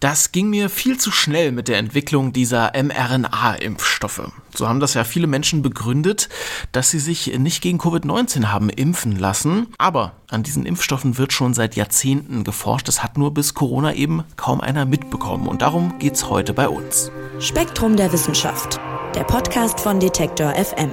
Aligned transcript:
Das 0.00 0.30
ging 0.30 0.50
mir 0.50 0.68
viel 0.68 0.98
zu 0.98 1.10
schnell 1.10 1.52
mit 1.52 1.68
der 1.68 1.78
Entwicklung 1.78 2.34
dieser 2.34 2.72
mRNA-Impfstoffe. 2.74 4.30
So 4.54 4.68
haben 4.68 4.78
das 4.78 4.92
ja 4.92 5.04
viele 5.04 5.26
Menschen 5.26 5.62
begründet, 5.62 6.28
dass 6.70 6.90
sie 6.90 6.98
sich 6.98 7.38
nicht 7.38 7.62
gegen 7.62 7.80
Covid-19 7.80 8.48
haben 8.48 8.68
impfen 8.68 9.18
lassen. 9.18 9.68
Aber 9.78 10.12
an 10.28 10.42
diesen 10.42 10.66
Impfstoffen 10.66 11.16
wird 11.16 11.32
schon 11.32 11.54
seit 11.54 11.76
Jahrzehnten 11.76 12.44
geforscht. 12.44 12.88
Das 12.88 13.02
hat 13.02 13.16
nur 13.16 13.32
bis 13.32 13.54
Corona 13.54 13.94
eben 13.94 14.22
kaum 14.36 14.60
einer 14.60 14.84
mitbekommen. 14.84 15.48
Und 15.48 15.62
darum 15.62 15.98
geht's 15.98 16.28
heute 16.28 16.52
bei 16.52 16.68
uns. 16.68 17.10
Spektrum 17.38 17.96
der 17.96 18.12
Wissenschaft. 18.12 18.78
Der 19.14 19.24
Podcast 19.24 19.80
von 19.80 19.98
Detektor 19.98 20.52
FM. 20.56 20.90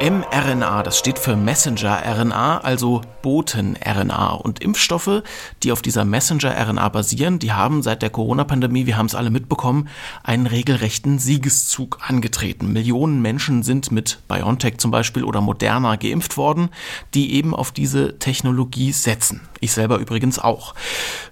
mRNA, 0.00 0.82
das 0.82 0.98
steht 0.98 1.18
für 1.18 1.36
Messenger-RNA, 1.36 2.58
also 2.58 3.00
Boten-RNA. 3.22 4.34
Und 4.34 4.62
Impfstoffe, 4.62 5.22
die 5.62 5.72
auf 5.72 5.80
dieser 5.80 6.04
Messenger-RNA 6.04 6.88
basieren, 6.90 7.38
die 7.38 7.52
haben 7.52 7.82
seit 7.82 8.02
der 8.02 8.10
Corona-Pandemie, 8.10 8.84
wir 8.84 8.98
haben 8.98 9.06
es 9.06 9.14
alle 9.14 9.30
mitbekommen, 9.30 9.88
einen 10.22 10.46
regelrechten 10.46 11.18
Siegeszug 11.18 11.98
angetreten. 12.06 12.74
Millionen 12.74 13.22
Menschen 13.22 13.62
sind 13.62 13.90
mit 13.90 14.18
BioNTech 14.28 14.76
zum 14.78 14.90
Beispiel 14.90 15.24
oder 15.24 15.40
Moderna 15.40 15.96
geimpft 15.96 16.36
worden, 16.36 16.68
die 17.14 17.32
eben 17.32 17.54
auf 17.54 17.72
diese 17.72 18.18
Technologie 18.18 18.92
setzen. 18.92 19.48
Ich 19.60 19.72
selber 19.72 19.96
übrigens 19.96 20.38
auch. 20.38 20.74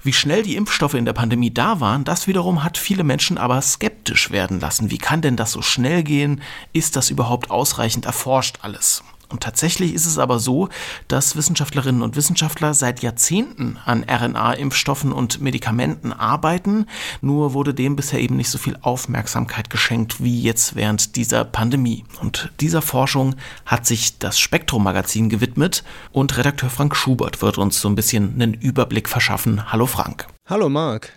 Wie 0.02 0.14
schnell 0.14 0.42
die 0.42 0.56
Impfstoffe 0.56 0.94
in 0.94 1.04
der 1.04 1.12
Pandemie 1.12 1.52
da 1.52 1.80
waren, 1.80 2.04
das 2.04 2.26
wiederum 2.26 2.64
hat 2.64 2.78
viele 2.78 3.04
Menschen 3.04 3.36
aber 3.36 3.60
skeptisch 3.60 4.30
werden 4.30 4.58
lassen. 4.58 4.90
Wie 4.90 4.98
kann 4.98 5.20
denn 5.20 5.36
das 5.36 5.52
so 5.52 5.60
schnell 5.60 6.02
gehen? 6.02 6.40
Ist 6.72 6.96
das 6.96 7.10
überhaupt 7.10 7.50
ausreichend 7.50 8.06
erforscht 8.06 8.53
alles? 8.62 9.02
Und 9.34 9.42
tatsächlich 9.42 9.94
ist 9.94 10.06
es 10.06 10.18
aber 10.18 10.38
so, 10.38 10.68
dass 11.08 11.34
Wissenschaftlerinnen 11.34 12.02
und 12.02 12.14
Wissenschaftler 12.14 12.72
seit 12.72 13.02
Jahrzehnten 13.02 13.78
an 13.84 14.04
RNA-Impfstoffen 14.04 15.12
und 15.12 15.40
Medikamenten 15.40 16.12
arbeiten, 16.12 16.86
nur 17.20 17.52
wurde 17.52 17.74
dem 17.74 17.96
bisher 17.96 18.20
eben 18.20 18.36
nicht 18.36 18.50
so 18.50 18.58
viel 18.58 18.78
Aufmerksamkeit 18.82 19.70
geschenkt 19.70 20.22
wie 20.22 20.40
jetzt 20.42 20.76
während 20.76 21.16
dieser 21.16 21.44
Pandemie. 21.44 22.04
Und 22.20 22.52
dieser 22.60 22.80
Forschung 22.80 23.34
hat 23.66 23.86
sich 23.86 24.18
das 24.18 24.38
Spektrum-Magazin 24.38 25.28
gewidmet 25.28 25.82
und 26.12 26.36
Redakteur 26.36 26.70
Frank 26.70 26.94
Schubert 26.94 27.42
wird 27.42 27.58
uns 27.58 27.80
so 27.80 27.88
ein 27.88 27.96
bisschen 27.96 28.34
einen 28.34 28.54
Überblick 28.54 29.08
verschaffen. 29.08 29.72
Hallo 29.72 29.86
Frank. 29.86 30.28
Hallo 30.48 30.68
Marc. 30.68 31.10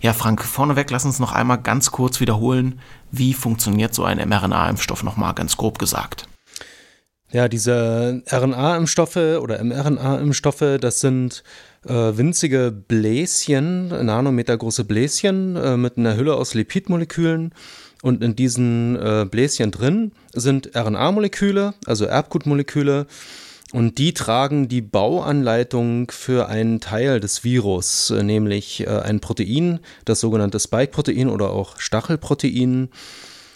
Ja, 0.00 0.12
Frank, 0.12 0.42
vorneweg 0.42 0.90
lass 0.90 1.04
uns 1.04 1.20
noch 1.20 1.30
einmal 1.30 1.58
ganz 1.58 1.92
kurz 1.92 2.18
wiederholen, 2.18 2.80
wie 3.12 3.32
funktioniert 3.32 3.94
so 3.94 4.02
ein 4.02 4.18
mRNA-Impfstoff 4.18 5.04
nochmal 5.04 5.34
ganz 5.34 5.56
grob 5.56 5.78
gesagt. 5.78 6.26
Ja, 7.34 7.48
diese 7.48 8.22
RNA-Impfstoffe 8.30 9.16
oder 9.16 9.58
mRNA-Impfstoffe, 9.64 10.78
das 10.80 11.00
sind 11.00 11.42
äh, 11.84 11.88
winzige 11.88 12.70
Bläschen, 12.70 13.88
nanometergroße 13.88 14.84
Bläschen 14.84 15.56
äh, 15.56 15.76
mit 15.76 15.98
einer 15.98 16.16
Hülle 16.16 16.36
aus 16.36 16.54
Lipidmolekülen. 16.54 17.52
Und 18.02 18.22
in 18.22 18.36
diesen 18.36 18.94
äh, 18.94 19.26
Bläschen 19.28 19.72
drin 19.72 20.12
sind 20.32 20.76
RNA-Moleküle, 20.76 21.74
also 21.86 22.04
Erbgutmoleküle. 22.04 23.08
Und 23.72 23.98
die 23.98 24.14
tragen 24.14 24.68
die 24.68 24.82
Bauanleitung 24.82 26.12
für 26.12 26.48
einen 26.48 26.78
Teil 26.78 27.18
des 27.18 27.42
Virus, 27.42 28.10
äh, 28.10 28.22
nämlich 28.22 28.86
äh, 28.86 29.00
ein 29.00 29.18
Protein, 29.18 29.80
das 30.04 30.20
sogenannte 30.20 30.60
Spike-Protein 30.60 31.28
oder 31.28 31.50
auch 31.50 31.80
Stachelprotein. 31.80 32.90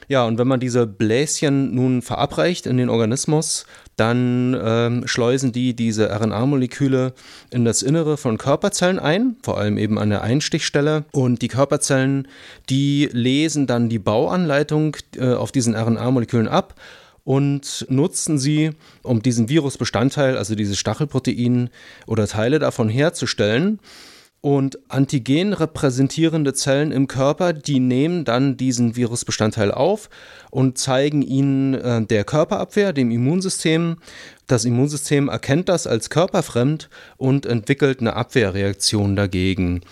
Ja, 0.08 0.24
und 0.24 0.38
wenn 0.38 0.48
man 0.48 0.58
diese 0.58 0.86
Bläschen 0.86 1.74
nun 1.74 2.00
verabreicht 2.00 2.66
in 2.66 2.78
den 2.78 2.88
Organismus, 2.88 3.66
dann 3.96 4.58
ähm, 4.58 5.06
schleusen 5.06 5.52
die 5.52 5.74
diese 5.74 6.08
RNA-Moleküle 6.10 7.12
in 7.50 7.66
das 7.66 7.82
Innere 7.82 8.16
von 8.16 8.38
Körperzellen 8.38 8.98
ein, 8.98 9.36
vor 9.42 9.58
allem 9.58 9.76
eben 9.76 9.98
an 9.98 10.08
der 10.08 10.22
Einstichstelle. 10.22 11.04
Und 11.12 11.42
die 11.42 11.48
Körperzellen, 11.48 12.26
die 12.70 13.10
lesen 13.12 13.66
dann 13.66 13.90
die 13.90 13.98
Bauanleitung 13.98 14.96
äh, 15.16 15.34
auf 15.34 15.52
diesen 15.52 15.74
RNA-Molekülen 15.74 16.48
ab 16.48 16.74
und 17.24 17.84
nutzen 17.90 18.38
sie, 18.38 18.70
um 19.02 19.20
diesen 19.20 19.50
Virusbestandteil, 19.50 20.38
also 20.38 20.54
dieses 20.54 20.78
Stachelprotein 20.78 21.68
oder 22.06 22.26
Teile 22.26 22.58
davon 22.58 22.88
herzustellen. 22.88 23.78
Und 24.48 24.78
Antigen 24.88 25.52
repräsentierende 25.52 26.54
Zellen 26.54 26.90
im 26.90 27.06
Körper, 27.06 27.52
die 27.52 27.80
nehmen 27.80 28.24
dann 28.24 28.56
diesen 28.56 28.96
Virusbestandteil 28.96 29.70
auf 29.70 30.08
und 30.50 30.78
zeigen 30.78 31.20
ihn 31.20 31.74
äh, 31.74 32.00
der 32.06 32.24
Körperabwehr, 32.24 32.94
dem 32.94 33.10
Immunsystem. 33.10 33.98
Das 34.46 34.64
Immunsystem 34.64 35.28
erkennt 35.28 35.68
das 35.68 35.86
als 35.86 36.08
körperfremd 36.08 36.88
und 37.18 37.44
entwickelt 37.44 38.00
eine 38.00 38.16
Abwehrreaktion 38.16 39.16
dagegen. 39.16 39.82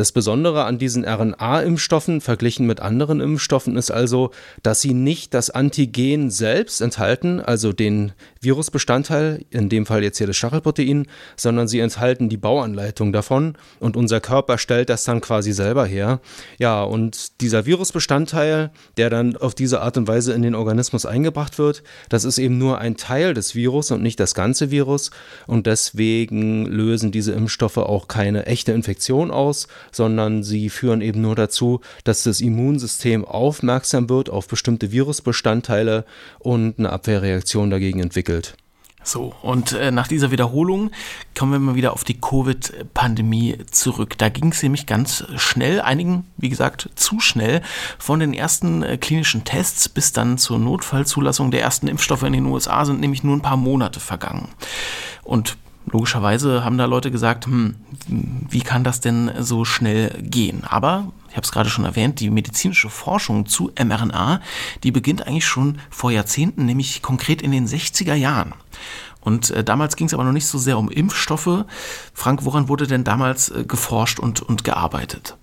Das 0.00 0.12
Besondere 0.12 0.64
an 0.64 0.78
diesen 0.78 1.04
RNA-Impfstoffen 1.04 2.22
verglichen 2.22 2.66
mit 2.66 2.80
anderen 2.80 3.20
Impfstoffen 3.20 3.76
ist 3.76 3.90
also, 3.90 4.30
dass 4.62 4.80
sie 4.80 4.94
nicht 4.94 5.34
das 5.34 5.50
Antigen 5.50 6.30
selbst 6.30 6.80
enthalten, 6.80 7.38
also 7.38 7.74
den 7.74 8.12
Virusbestandteil, 8.40 9.44
in 9.50 9.68
dem 9.68 9.84
Fall 9.84 10.02
jetzt 10.02 10.16
hier 10.16 10.26
das 10.26 10.38
Stachelprotein, 10.38 11.06
sondern 11.36 11.68
sie 11.68 11.80
enthalten 11.80 12.30
die 12.30 12.38
Bauanleitung 12.38 13.12
davon 13.12 13.58
und 13.78 13.94
unser 13.94 14.22
Körper 14.22 14.56
stellt 14.56 14.88
das 14.88 15.04
dann 15.04 15.20
quasi 15.20 15.52
selber 15.52 15.84
her. 15.84 16.20
Ja, 16.58 16.82
und 16.82 17.38
dieser 17.42 17.66
Virusbestandteil, 17.66 18.70
der 18.96 19.10
dann 19.10 19.36
auf 19.36 19.54
diese 19.54 19.82
Art 19.82 19.98
und 19.98 20.08
Weise 20.08 20.32
in 20.32 20.40
den 20.40 20.54
Organismus 20.54 21.04
eingebracht 21.04 21.58
wird, 21.58 21.82
das 22.08 22.24
ist 22.24 22.38
eben 22.38 22.56
nur 22.56 22.78
ein 22.78 22.96
Teil 22.96 23.34
des 23.34 23.54
Virus 23.54 23.90
und 23.90 24.02
nicht 24.02 24.18
das 24.18 24.32
ganze 24.32 24.70
Virus 24.70 25.10
und 25.46 25.66
deswegen 25.66 26.64
lösen 26.64 27.12
diese 27.12 27.32
Impfstoffe 27.32 27.76
auch 27.76 28.08
keine 28.08 28.46
echte 28.46 28.72
Infektion 28.72 29.30
aus, 29.30 29.68
sondern 29.92 30.42
sie 30.42 30.70
führen 30.70 31.00
eben 31.00 31.20
nur 31.20 31.36
dazu, 31.36 31.80
dass 32.04 32.22
das 32.22 32.40
Immunsystem 32.40 33.24
aufmerksam 33.24 34.08
wird 34.08 34.30
auf 34.30 34.48
bestimmte 34.48 34.92
Virusbestandteile 34.92 36.04
und 36.38 36.78
eine 36.78 36.90
Abwehrreaktion 36.90 37.70
dagegen 37.70 38.00
entwickelt. 38.00 38.56
So, 39.02 39.34
und 39.40 39.72
äh, 39.72 39.90
nach 39.90 40.08
dieser 40.08 40.30
Wiederholung 40.30 40.90
kommen 41.36 41.52
wir 41.52 41.58
mal 41.58 41.74
wieder 41.74 41.94
auf 41.94 42.04
die 42.04 42.20
Covid-Pandemie 42.20 43.56
zurück. 43.70 44.18
Da 44.18 44.28
ging 44.28 44.52
es 44.52 44.62
nämlich 44.62 44.84
ganz 44.86 45.24
schnell, 45.36 45.80
einigen, 45.80 46.26
wie 46.36 46.50
gesagt, 46.50 46.90
zu 46.96 47.18
schnell, 47.18 47.62
von 47.98 48.20
den 48.20 48.34
ersten 48.34 48.82
äh, 48.82 48.98
klinischen 48.98 49.44
Tests 49.44 49.88
bis 49.88 50.12
dann 50.12 50.36
zur 50.36 50.58
Notfallzulassung 50.58 51.50
der 51.50 51.62
ersten 51.62 51.88
Impfstoffe 51.88 52.24
in 52.24 52.34
den 52.34 52.44
USA 52.44 52.84
sind 52.84 53.00
nämlich 53.00 53.24
nur 53.24 53.36
ein 53.36 53.42
paar 53.42 53.56
Monate 53.56 54.00
vergangen. 54.00 54.48
Und 55.22 55.56
logischerweise 55.90 56.64
haben 56.64 56.78
da 56.78 56.84
Leute 56.84 57.10
gesagt, 57.10 57.46
hm, 57.46 57.76
wie 58.06 58.60
kann 58.60 58.84
das 58.84 59.00
denn 59.00 59.30
so 59.38 59.64
schnell 59.64 60.16
gehen? 60.22 60.64
Aber 60.64 61.12
ich 61.28 61.36
habe 61.36 61.44
es 61.44 61.52
gerade 61.52 61.70
schon 61.70 61.84
erwähnt, 61.84 62.20
die 62.20 62.30
medizinische 62.30 62.90
Forschung 62.90 63.46
zu 63.46 63.70
mRNA, 63.78 64.40
die 64.82 64.90
beginnt 64.90 65.26
eigentlich 65.26 65.46
schon 65.46 65.78
vor 65.90 66.10
Jahrzehnten, 66.10 66.66
nämlich 66.66 67.02
konkret 67.02 67.42
in 67.42 67.52
den 67.52 67.68
60er 67.68 68.14
Jahren. 68.14 68.54
Und 69.20 69.50
äh, 69.50 69.62
damals 69.62 69.96
ging 69.96 70.06
es 70.06 70.14
aber 70.14 70.24
noch 70.24 70.32
nicht 70.32 70.46
so 70.46 70.58
sehr 70.58 70.78
um 70.78 70.90
Impfstoffe. 70.90 71.64
Frank, 72.14 72.44
woran 72.44 72.68
wurde 72.68 72.86
denn 72.86 73.04
damals 73.04 73.50
äh, 73.50 73.64
geforscht 73.64 74.18
und, 74.18 74.40
und 74.42 74.64
gearbeitet? 74.64 75.36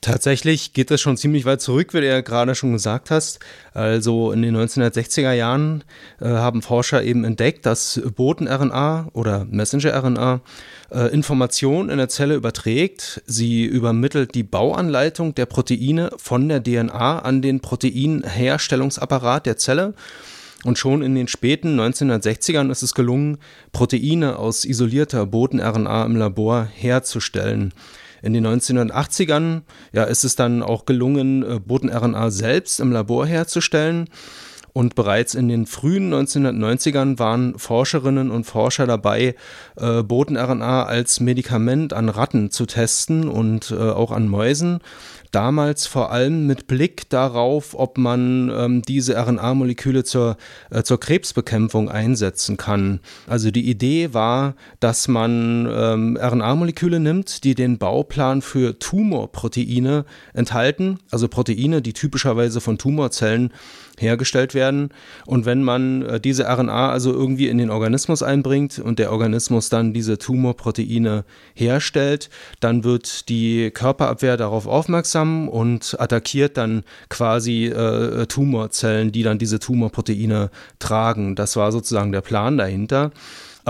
Tatsächlich 0.00 0.72
geht 0.72 0.90
das 0.90 1.02
schon 1.02 1.18
ziemlich 1.18 1.44
weit 1.44 1.60
zurück, 1.60 1.92
wie 1.92 2.00
du 2.00 2.06
ja 2.06 2.22
gerade 2.22 2.54
schon 2.54 2.72
gesagt 2.72 3.10
hast. 3.10 3.38
Also 3.74 4.32
in 4.32 4.40
den 4.40 4.56
1960er 4.56 5.32
Jahren 5.32 5.84
äh, 6.20 6.28
haben 6.28 6.62
Forscher 6.62 7.02
eben 7.02 7.24
entdeckt, 7.24 7.66
dass 7.66 8.00
Boten-RNA 8.16 9.08
oder 9.12 9.44
Messenger-RNA 9.50 10.40
äh, 10.90 11.12
Informationen 11.12 11.90
in 11.90 11.98
der 11.98 12.08
Zelle 12.08 12.34
überträgt. 12.34 13.22
Sie 13.26 13.64
übermittelt 13.64 14.34
die 14.34 14.42
Bauanleitung 14.42 15.34
der 15.34 15.44
Proteine 15.44 16.10
von 16.16 16.48
der 16.48 16.62
DNA 16.62 17.18
an 17.18 17.42
den 17.42 17.60
Proteinherstellungsapparat 17.60 19.44
der 19.44 19.58
Zelle. 19.58 19.92
Und 20.64 20.78
schon 20.78 21.02
in 21.02 21.14
den 21.14 21.28
späten 21.28 21.78
1960ern 21.78 22.70
ist 22.70 22.82
es 22.82 22.94
gelungen, 22.94 23.36
Proteine 23.72 24.38
aus 24.38 24.64
isolierter 24.64 25.26
Boten-RNA 25.26 26.06
im 26.06 26.16
Labor 26.16 26.64
herzustellen. 26.64 27.74
In 28.22 28.32
den 28.32 28.46
1980ern 28.46 29.62
ja, 29.92 30.04
ist 30.04 30.24
es 30.24 30.36
dann 30.36 30.62
auch 30.62 30.84
gelungen, 30.84 31.42
äh, 31.42 31.58
Boten-RNA 31.58 32.30
selbst 32.30 32.80
im 32.80 32.92
Labor 32.92 33.26
herzustellen. 33.26 34.08
Und 34.72 34.94
bereits 34.94 35.34
in 35.34 35.48
den 35.48 35.66
frühen 35.66 36.12
1990ern 36.14 37.18
waren 37.18 37.58
Forscherinnen 37.58 38.30
und 38.30 38.44
Forscher 38.44 38.86
dabei, 38.86 39.34
äh, 39.76 40.02
Boten-RNA 40.02 40.84
als 40.84 41.18
Medikament 41.20 41.92
an 41.92 42.08
Ratten 42.08 42.50
zu 42.50 42.66
testen 42.66 43.28
und 43.28 43.72
äh, 43.72 43.74
auch 43.74 44.12
an 44.12 44.28
Mäusen. 44.28 44.78
Damals 45.30 45.86
vor 45.86 46.12
allem 46.12 46.46
mit 46.46 46.66
Blick 46.66 47.08
darauf, 47.08 47.74
ob 47.78 47.98
man 47.98 48.50
ähm, 48.54 48.82
diese 48.82 49.16
RNA-Moleküle 49.16 50.04
zur, 50.04 50.36
äh, 50.70 50.82
zur 50.82 51.00
Krebsbekämpfung 51.00 51.88
einsetzen 51.88 52.56
kann. 52.56 53.00
Also 53.26 53.50
die 53.50 53.68
Idee 53.68 54.12
war, 54.12 54.54
dass 54.80 55.08
man 55.08 55.68
ähm, 55.70 56.18
RNA-Moleküle 56.20 57.00
nimmt, 57.00 57.44
die 57.44 57.54
den 57.54 57.78
Bauplan 57.78 58.42
für 58.42 58.78
Tumorproteine 58.78 60.04
enthalten, 60.34 60.98
also 61.10 61.28
Proteine, 61.28 61.82
die 61.82 61.92
typischerweise 61.92 62.60
von 62.60 62.78
Tumorzellen 62.78 63.52
hergestellt 64.00 64.54
werden. 64.54 64.90
Und 65.26 65.46
wenn 65.46 65.62
man 65.62 66.02
äh, 66.02 66.20
diese 66.20 66.44
RNA 66.44 66.90
also 66.90 67.12
irgendwie 67.12 67.48
in 67.48 67.58
den 67.58 67.70
Organismus 67.70 68.22
einbringt 68.22 68.78
und 68.78 68.98
der 68.98 69.12
Organismus 69.12 69.68
dann 69.68 69.92
diese 69.92 70.18
Tumorproteine 70.18 71.24
herstellt, 71.54 72.30
dann 72.60 72.84
wird 72.84 73.28
die 73.28 73.70
Körperabwehr 73.70 74.36
darauf 74.36 74.66
aufmerksam 74.66 75.48
und 75.48 75.96
attackiert 75.98 76.56
dann 76.56 76.84
quasi 77.08 77.66
äh, 77.66 78.26
Tumorzellen, 78.26 79.12
die 79.12 79.22
dann 79.22 79.38
diese 79.38 79.58
Tumorproteine 79.58 80.50
tragen. 80.78 81.36
Das 81.36 81.56
war 81.56 81.72
sozusagen 81.72 82.12
der 82.12 82.22
Plan 82.22 82.56
dahinter 82.56 83.12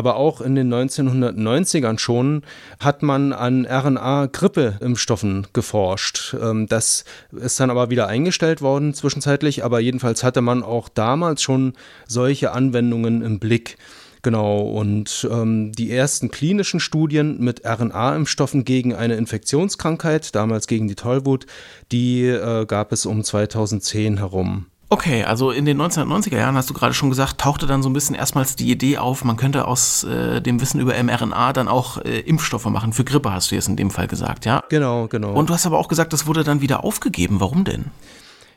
aber 0.01 0.17
auch 0.17 0.41
in 0.41 0.55
den 0.55 0.73
1990ern 0.73 1.99
schon 1.99 2.43
hat 2.79 3.03
man 3.03 3.35
an 3.35 3.67
RNA-Grippeimpfstoffen 3.67 5.49
geforscht. 5.53 6.35
Ähm, 6.41 6.67
das 6.69 7.05
ist 7.33 7.61
dann 7.61 7.69
aber 7.69 7.91
wieder 7.91 8.07
eingestellt 8.07 8.63
worden 8.63 8.95
zwischenzeitlich, 8.95 9.63
aber 9.63 9.79
jedenfalls 9.79 10.25
hatte 10.25 10.41
man 10.41 10.63
auch 10.63 10.89
damals 10.89 11.43
schon 11.43 11.75
solche 12.09 12.53
Anwendungen 12.53 13.21
im 13.21 13.41
Blick. 13.41 13.77
Genau, 14.23 14.61
und 14.61 15.29
ähm, 15.31 15.73
die 15.73 15.93
ersten 15.93 16.31
klinischen 16.31 16.81
Studien 16.81 17.39
mit 17.39 17.67
RNA-Impfstoffen 17.67 18.65
gegen 18.65 18.95
eine 18.95 19.17
Infektionskrankheit, 19.17 20.35
damals 20.35 20.67
gegen 20.67 20.89
die 20.89 20.95
Tollwut, 20.95 21.45
die 21.93 22.25
äh, 22.25 22.65
gab 22.65 22.93
es 22.93 23.05
um 23.05 23.23
2010 23.23 24.17
herum. 24.17 24.65
Okay, 24.93 25.23
also 25.23 25.53
in 25.53 25.67
den 25.67 25.81
1990er 25.81 26.37
Jahren 26.37 26.57
hast 26.57 26.69
du 26.69 26.75
gerade 26.75 26.95
schon 26.95 27.11
gesagt, 27.11 27.39
tauchte 27.39 27.69
dann 27.69 27.81
so 27.81 27.89
ein 27.89 27.93
bisschen 27.93 28.17
erstmals 28.17 28.57
die 28.57 28.69
Idee 28.73 28.99
auf, 28.99 29.23
man 29.23 29.37
könnte 29.37 29.69
aus 29.69 30.03
äh, 30.03 30.43
dem 30.43 30.61
Wissen 30.61 30.81
über 30.81 31.01
mRNA 31.01 31.53
dann 31.53 31.69
auch 31.69 31.99
äh, 31.99 32.19
Impfstoffe 32.19 32.65
machen. 32.65 32.93
Für 32.93 33.05
Grippe 33.05 33.33
hast 33.33 33.53
du 33.53 33.55
jetzt 33.55 33.69
in 33.69 33.77
dem 33.77 33.93
Fall 33.93 34.09
gesagt, 34.09 34.47
ja? 34.47 34.65
Genau, 34.69 35.07
genau. 35.07 35.33
Und 35.33 35.49
du 35.49 35.55
hast 35.55 35.65
aber 35.65 35.79
auch 35.79 35.87
gesagt, 35.87 36.13
das 36.13 36.27
wurde 36.27 36.43
dann 36.43 36.61
wieder 36.61 36.83
aufgegeben. 36.83 37.39
Warum 37.39 37.63
denn? 37.63 37.93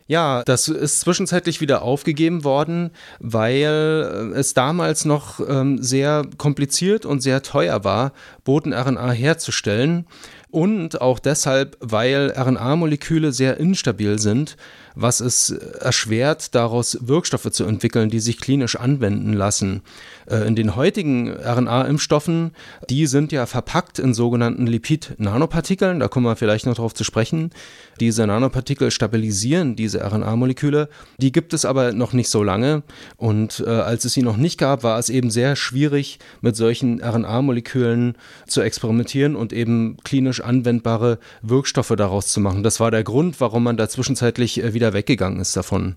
Ja, 0.07 0.44
das 0.44 0.68
ist 0.68 1.01
zwischenzeitlich 1.01 1.62
wieder 1.62 1.81
aufgegeben 1.81 2.44
worden, 2.44 2.91
weil 3.19 4.33
äh, 4.33 4.38
es 4.38 4.53
damals 4.53 5.06
noch 5.06 5.39
ähm, 5.47 5.81
sehr 5.81 6.25
kompliziert 6.38 7.06
und 7.06 7.21
sehr 7.21 7.41
teuer 7.41 7.83
war, 7.83 8.12
Boten-RNA 8.44 9.12
herzustellen. 9.12 10.06
Und 10.51 11.01
auch 11.01 11.19
deshalb, 11.19 11.78
weil 11.80 12.31
RNA-Moleküle 12.38 13.31
sehr 13.31 13.57
instabil 13.57 14.19
sind 14.19 14.56
was 14.95 15.19
es 15.19 15.50
erschwert, 15.50 16.56
daraus 16.56 16.98
Wirkstoffe 17.01 17.50
zu 17.51 17.66
entwickeln, 17.66 18.10
die 18.10 18.19
sich 18.19 18.40
klinisch 18.40 18.75
anwenden 18.75 19.34
lassen. 19.34 19.81
Äh, 20.30 20.48
in 20.48 20.56
den 20.56 20.75
heutigen 20.75 21.30
RNA-Impfstoffen, 21.30 22.51
die 22.90 23.07
sind 23.07 23.31
ja 23.31 23.45
verpackt 23.45 24.00
in 24.00 24.13
sogenannten 24.13 24.68
Lipid-Nanopartikeln, 24.68 26.00
da 26.00 26.07
kommen 26.07 26.25
wir 26.25 26.36
vielleicht 26.36 26.66
noch 26.66 26.75
darauf 26.75 26.94
zu 26.94 27.04
sprechen. 27.04 27.51
Diese 28.00 28.25
Nanopartikel 28.25 28.92
stabilisieren 28.92 29.75
diese 29.75 30.04
RNA-Moleküle. 30.04 30.90
Die 31.18 31.31
gibt 31.31 31.54
es 31.54 31.66
aber 31.66 31.94
noch 31.94 32.13
nicht 32.13 32.30
so 32.30 32.44
lange. 32.44 32.84
Und 33.18 33.63
äh, 33.66 33.69
als 33.69 34.06
es 34.06 34.13
sie 34.13 34.24
noch 34.24 34.38
nicht 34.38 34.57
gab, 34.57 34.84
war 34.84 35.00
es 35.00 35.10
eben 35.10 35.30
sehr 35.30 35.56
schwierig, 35.56 36.19
mit 36.42 36.56
solchen 36.56 37.01
RNA-Molekülen 37.01 38.16
zu 38.47 38.62
experimentieren 38.62 39.35
und 39.35 39.53
eben 39.53 39.97
klinisch 40.03 40.41
anwendbare 40.41 41.19
Wirkstoffe 41.41 41.94
daraus 41.97 42.27
zu 42.27 42.39
machen. 42.39 42.63
Das 42.63 42.80
war 42.80 42.91
der 42.91 43.03
Grund, 43.03 43.39
warum 43.39 43.63
man 43.63 43.77
da 43.77 43.89
zwischenzeitlich 43.89 44.63
äh, 44.63 44.74
wieder 44.74 44.94
weggegangen 44.94 45.39
ist 45.39 45.56
davon. 45.56 45.95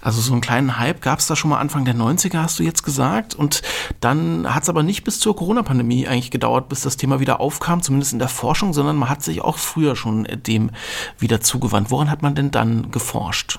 Also 0.00 0.20
so 0.20 0.32
einen 0.32 0.40
kleinen 0.40 0.78
Hype 0.78 1.02
gab 1.02 1.18
es 1.18 1.26
da 1.26 1.34
schon 1.34 1.50
mal 1.50 1.58
Anfang 1.58 1.84
der 1.84 1.94
90er, 1.94 2.42
hast 2.42 2.58
du 2.58 2.62
jetzt 2.62 2.84
gesagt. 2.84 3.34
Und 3.34 3.62
dann 4.00 4.54
hat 4.54 4.62
es 4.62 4.68
aber 4.68 4.82
nicht 4.82 5.02
bis 5.02 5.18
zur 5.18 5.34
Corona-Pandemie 5.34 6.06
eigentlich 6.06 6.30
gedauert, 6.30 6.68
bis 6.68 6.82
das 6.82 6.96
Thema 6.96 7.18
wieder 7.18 7.40
aufkam, 7.40 7.82
zumindest 7.82 8.12
in 8.12 8.20
der 8.20 8.28
Forschung, 8.28 8.72
sondern 8.72 8.96
man 8.96 9.08
hat 9.08 9.22
sich 9.22 9.40
auch 9.40 9.58
früher 9.58 9.96
schon 9.96 10.26
dem 10.46 10.70
wieder 11.18 11.40
zugewandt. 11.40 11.90
Woran 11.90 12.10
hat 12.10 12.22
man 12.22 12.36
denn 12.36 12.52
dann 12.52 12.90
geforscht? 12.92 13.58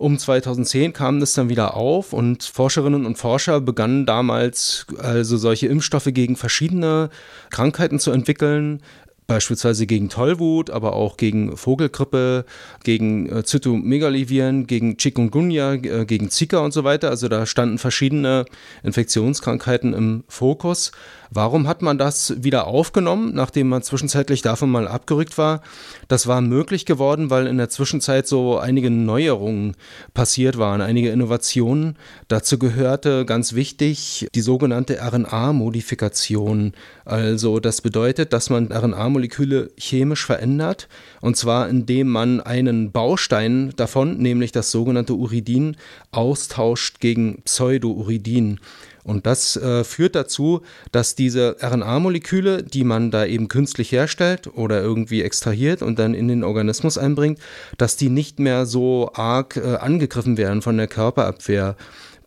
Um 0.00 0.18
2010 0.18 0.94
kam 0.94 1.20
es 1.20 1.34
dann 1.34 1.50
wieder 1.50 1.76
auf 1.76 2.14
und 2.14 2.42
Forscherinnen 2.42 3.04
und 3.04 3.18
Forscher 3.18 3.60
begannen 3.60 4.06
damals 4.06 4.86
also 4.96 5.36
solche 5.36 5.66
Impfstoffe 5.66 6.08
gegen 6.14 6.36
verschiedene 6.36 7.10
Krankheiten 7.50 7.98
zu 7.98 8.10
entwickeln, 8.10 8.80
beispielsweise 9.26 9.86
gegen 9.86 10.08
Tollwut, 10.08 10.70
aber 10.70 10.94
auch 10.94 11.18
gegen 11.18 11.54
Vogelgrippe, 11.54 12.46
gegen 12.82 13.30
äh, 13.30 13.44
Zytomegaliviren, 13.44 14.66
gegen 14.66 14.96
Chikungunya, 14.96 15.74
äh, 15.74 16.06
gegen 16.06 16.30
Zika 16.30 16.60
und 16.60 16.72
so 16.72 16.82
weiter. 16.82 17.10
Also 17.10 17.28
da 17.28 17.44
standen 17.44 17.76
verschiedene 17.76 18.46
Infektionskrankheiten 18.82 19.92
im 19.92 20.24
Fokus. 20.28 20.92
Warum 21.32 21.68
hat 21.68 21.80
man 21.80 21.96
das 21.96 22.34
wieder 22.42 22.66
aufgenommen, 22.66 23.32
nachdem 23.34 23.68
man 23.68 23.82
zwischenzeitlich 23.82 24.42
davon 24.42 24.68
mal 24.68 24.88
abgerückt 24.88 25.38
war? 25.38 25.62
Das 26.08 26.26
war 26.26 26.40
möglich 26.40 26.86
geworden, 26.86 27.30
weil 27.30 27.46
in 27.46 27.56
der 27.56 27.68
Zwischenzeit 27.68 28.26
so 28.26 28.58
einige 28.58 28.90
Neuerungen 28.90 29.76
passiert 30.12 30.58
waren, 30.58 30.80
einige 30.80 31.10
Innovationen. 31.10 31.96
Dazu 32.26 32.58
gehörte 32.58 33.24
ganz 33.26 33.52
wichtig 33.52 34.26
die 34.34 34.40
sogenannte 34.40 34.98
RNA-Modifikation. 35.00 36.72
Also 37.04 37.60
das 37.60 37.80
bedeutet, 37.80 38.32
dass 38.32 38.50
man 38.50 38.72
RNA-Moleküle 38.72 39.70
chemisch 39.78 40.26
verändert 40.26 40.88
und 41.20 41.36
zwar 41.36 41.68
indem 41.68 42.08
man 42.08 42.40
einen 42.40 42.90
Baustein 42.90 43.72
davon, 43.76 44.18
nämlich 44.18 44.50
das 44.50 44.72
sogenannte 44.72 45.14
Uridin, 45.14 45.76
austauscht 46.10 46.98
gegen 46.98 47.42
Pseudouridin. 47.42 48.58
Und 49.02 49.26
das 49.26 49.56
äh, 49.56 49.84
führt 49.84 50.14
dazu, 50.14 50.62
dass 50.92 51.14
diese 51.14 51.56
RNA-Moleküle, 51.60 52.62
die 52.62 52.84
man 52.84 53.10
da 53.10 53.24
eben 53.24 53.48
künstlich 53.48 53.92
herstellt 53.92 54.48
oder 54.54 54.80
irgendwie 54.80 55.22
extrahiert 55.22 55.82
und 55.82 55.98
dann 55.98 56.14
in 56.14 56.28
den 56.28 56.44
Organismus 56.44 56.98
einbringt, 56.98 57.38
dass 57.78 57.96
die 57.96 58.10
nicht 58.10 58.38
mehr 58.38 58.66
so 58.66 59.10
arg 59.14 59.56
äh, 59.56 59.76
angegriffen 59.76 60.36
werden 60.36 60.62
von 60.62 60.76
der 60.76 60.86
Körperabwehr. 60.86 61.76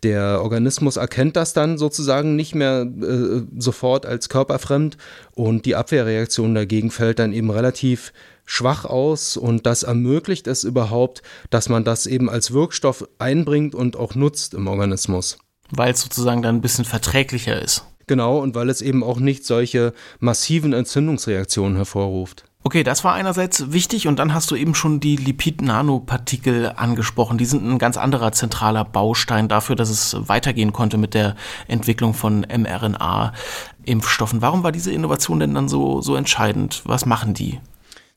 Der 0.02 0.42
Organismus 0.42 0.96
erkennt 0.96 1.34
das 1.34 1.54
dann 1.54 1.78
sozusagen 1.78 2.36
nicht 2.36 2.54
mehr 2.54 2.82
äh, 2.82 3.42
sofort 3.56 4.04
als 4.04 4.28
körperfremd 4.28 4.98
und 5.32 5.64
die 5.64 5.76
Abwehrreaktion 5.76 6.54
dagegen 6.54 6.90
fällt 6.90 7.18
dann 7.18 7.32
eben 7.32 7.50
relativ 7.50 8.12
schwach 8.44 8.84
aus 8.84 9.38
und 9.38 9.64
das 9.64 9.82
ermöglicht 9.82 10.46
es 10.46 10.64
überhaupt, 10.64 11.22
dass 11.48 11.70
man 11.70 11.84
das 11.84 12.06
eben 12.06 12.28
als 12.28 12.52
Wirkstoff 12.52 13.08
einbringt 13.18 13.74
und 13.74 13.96
auch 13.96 14.14
nutzt 14.14 14.52
im 14.52 14.66
Organismus 14.66 15.38
weil 15.70 15.92
es 15.92 16.00
sozusagen 16.00 16.42
dann 16.42 16.56
ein 16.56 16.62
bisschen 16.62 16.84
verträglicher 16.84 17.60
ist. 17.60 17.86
Genau, 18.06 18.38
und 18.38 18.54
weil 18.54 18.68
es 18.68 18.82
eben 18.82 19.02
auch 19.02 19.18
nicht 19.18 19.46
solche 19.46 19.94
massiven 20.20 20.72
Entzündungsreaktionen 20.72 21.76
hervorruft. 21.76 22.44
Okay, 22.66 22.82
das 22.82 23.04
war 23.04 23.12
einerseits 23.12 23.72
wichtig 23.72 24.08
und 24.08 24.18
dann 24.18 24.32
hast 24.32 24.50
du 24.50 24.56
eben 24.56 24.74
schon 24.74 24.98
die 24.98 25.16
Lipid-Nanopartikel 25.16 26.72
angesprochen. 26.76 27.36
Die 27.36 27.44
sind 27.44 27.62
ein 27.62 27.78
ganz 27.78 27.98
anderer 27.98 28.32
zentraler 28.32 28.86
Baustein 28.86 29.48
dafür, 29.48 29.76
dass 29.76 29.90
es 29.90 30.16
weitergehen 30.18 30.72
konnte 30.72 30.96
mit 30.96 31.12
der 31.12 31.36
Entwicklung 31.68 32.14
von 32.14 32.46
mRNA-Impfstoffen. 32.46 34.40
Warum 34.40 34.62
war 34.62 34.72
diese 34.72 34.92
Innovation 34.92 35.40
denn 35.40 35.52
dann 35.52 35.68
so, 35.68 36.00
so 36.00 36.16
entscheidend? 36.16 36.80
Was 36.86 37.04
machen 37.04 37.34
die? 37.34 37.60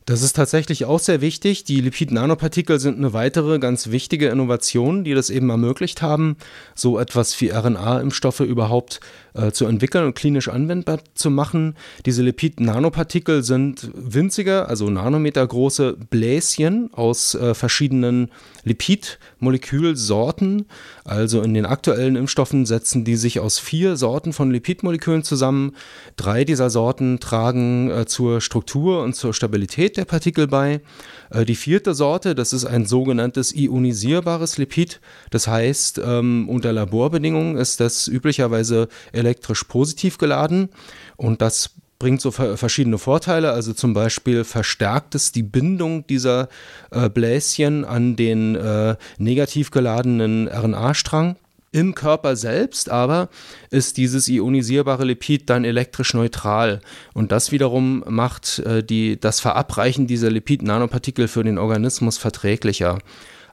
Das 0.07 0.21
ist 0.21 0.37
tatsächlich 0.37 0.85
auch 0.85 1.01
sehr 1.01 1.19
wichtig. 1.19 1.65
Die 1.65 1.81
Lipid-Nanopartikel 1.81 2.79
sind 2.79 2.97
eine 2.97 3.11
weitere 3.11 3.59
ganz 3.59 3.91
wichtige 3.91 4.29
Innovation, 4.29 5.03
die 5.03 5.13
das 5.13 5.29
eben 5.29 5.49
ermöglicht 5.49 6.01
haben, 6.01 6.37
so 6.75 6.97
etwas 6.97 7.39
wie 7.41 7.51
RNA-Impfstoffe 7.51 8.39
überhaupt 8.39 9.01
äh, 9.33 9.51
zu 9.51 9.65
entwickeln 9.65 10.05
und 10.05 10.15
klinisch 10.15 10.47
anwendbar 10.47 10.99
zu 11.13 11.29
machen. 11.29 11.75
Diese 12.05 12.23
Lipid-Nanopartikel 12.23 13.43
sind 13.43 13.89
winzige, 13.93 14.69
also 14.69 14.89
nanometergroße 14.89 15.97
Bläschen 16.09 16.89
aus 16.93 17.35
äh, 17.35 17.53
verschiedenen 17.53 18.31
Lipidmolekülsorten. 18.63 20.67
Also 21.03 21.41
in 21.41 21.53
den 21.53 21.65
aktuellen 21.65 22.15
Impfstoffen 22.15 22.65
setzen 22.65 23.03
die 23.03 23.17
sich 23.17 23.41
aus 23.41 23.59
vier 23.59 23.97
Sorten 23.97 24.31
von 24.31 24.51
Lipidmolekülen 24.51 25.23
zusammen. 25.23 25.75
Drei 26.15 26.45
dieser 26.45 26.69
Sorten 26.69 27.19
tragen 27.19 27.91
äh, 27.91 28.05
zur 28.05 28.39
Struktur 28.39 29.03
und 29.03 29.13
zur 29.13 29.33
Stabilität 29.33 29.96
der 29.97 30.05
Partikel 30.05 30.47
bei. 30.47 30.81
Äh, 31.29 31.45
die 31.45 31.55
vierte 31.55 31.93
Sorte, 31.93 32.35
das 32.35 32.53
ist 32.53 32.65
ein 32.65 32.85
sogenanntes 32.85 33.53
ionisierbares 33.53 34.57
Lipid. 34.57 35.01
Das 35.31 35.47
heißt, 35.47 36.01
ähm, 36.03 36.47
unter 36.49 36.71
Laborbedingungen 36.71 37.57
ist 37.57 37.79
das 37.79 38.07
üblicherweise 38.07 38.87
elektrisch 39.11 39.63
positiv 39.63 40.17
geladen 40.17 40.69
und 41.17 41.41
das 41.41 41.71
bringt 41.99 42.21
so 42.21 42.31
verschiedene 42.31 42.97
Vorteile. 42.97 43.51
Also 43.51 43.73
zum 43.73 43.93
Beispiel 43.93 44.43
verstärkt 44.43 45.15
es 45.15 45.31
die 45.31 45.43
Bindung 45.43 46.05
dieser 46.07 46.47
äh, 46.91 47.09
Bläschen 47.09 47.85
an 47.85 48.15
den 48.15 48.55
äh, 48.55 48.95
negativ 49.17 49.71
geladenen 49.71 50.47
RNA-Strang. 50.47 51.37
Im 51.71 51.95
Körper 51.95 52.35
selbst 52.35 52.89
aber 52.89 53.29
ist 53.71 53.97
dieses 53.97 54.27
ionisierbare 54.29 55.03
Lipid 55.03 55.49
dann 55.49 55.65
elektrisch 55.65 56.13
neutral 56.13 56.79
und 57.13 57.31
das 57.31 57.51
wiederum 57.51 58.03
macht 58.07 58.59
äh, 58.59 58.83
die, 58.83 59.19
das 59.19 59.41
Verabreichen 59.41 60.07
dieser 60.07 60.31
Lipid-Nanopartikel 60.31 61.27
für 61.27 61.43
den 61.43 61.57
Organismus 61.57 62.17
verträglicher. 62.17 62.99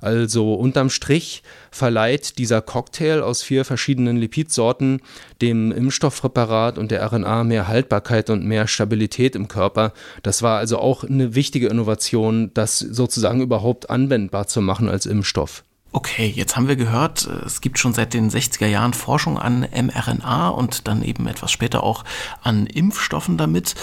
Also 0.00 0.52
unterm 0.52 0.90
Strich 0.90 1.42
verleiht 1.70 2.36
dieser 2.36 2.60
Cocktail 2.60 3.22
aus 3.22 3.42
vier 3.42 3.64
verschiedenen 3.64 4.18
Lipidsorten 4.18 5.00
dem 5.40 5.72
Impfstoffpräparat 5.72 6.76
und 6.76 6.90
der 6.90 7.10
RNA 7.10 7.44
mehr 7.44 7.68
Haltbarkeit 7.68 8.28
und 8.28 8.44
mehr 8.44 8.66
Stabilität 8.66 9.34
im 9.34 9.48
Körper. 9.48 9.94
Das 10.22 10.42
war 10.42 10.58
also 10.58 10.78
auch 10.78 11.04
eine 11.04 11.34
wichtige 11.34 11.68
Innovation, 11.68 12.50
das 12.52 12.78
sozusagen 12.78 13.40
überhaupt 13.40 13.88
anwendbar 13.88 14.46
zu 14.46 14.60
machen 14.60 14.90
als 14.90 15.06
Impfstoff. 15.06 15.64
Okay, 15.96 16.26
jetzt 16.26 16.56
haben 16.56 16.66
wir 16.66 16.74
gehört, 16.74 17.24
es 17.24 17.60
gibt 17.60 17.78
schon 17.78 17.92
seit 17.92 18.14
den 18.14 18.28
60er 18.28 18.66
Jahren 18.66 18.94
Forschung 18.94 19.38
an 19.38 19.60
mRNA 19.60 20.48
und 20.48 20.88
dann 20.88 21.04
eben 21.04 21.28
etwas 21.28 21.52
später 21.52 21.84
auch 21.84 22.02
an 22.42 22.66
Impfstoffen 22.66 23.38
damit. 23.38 23.76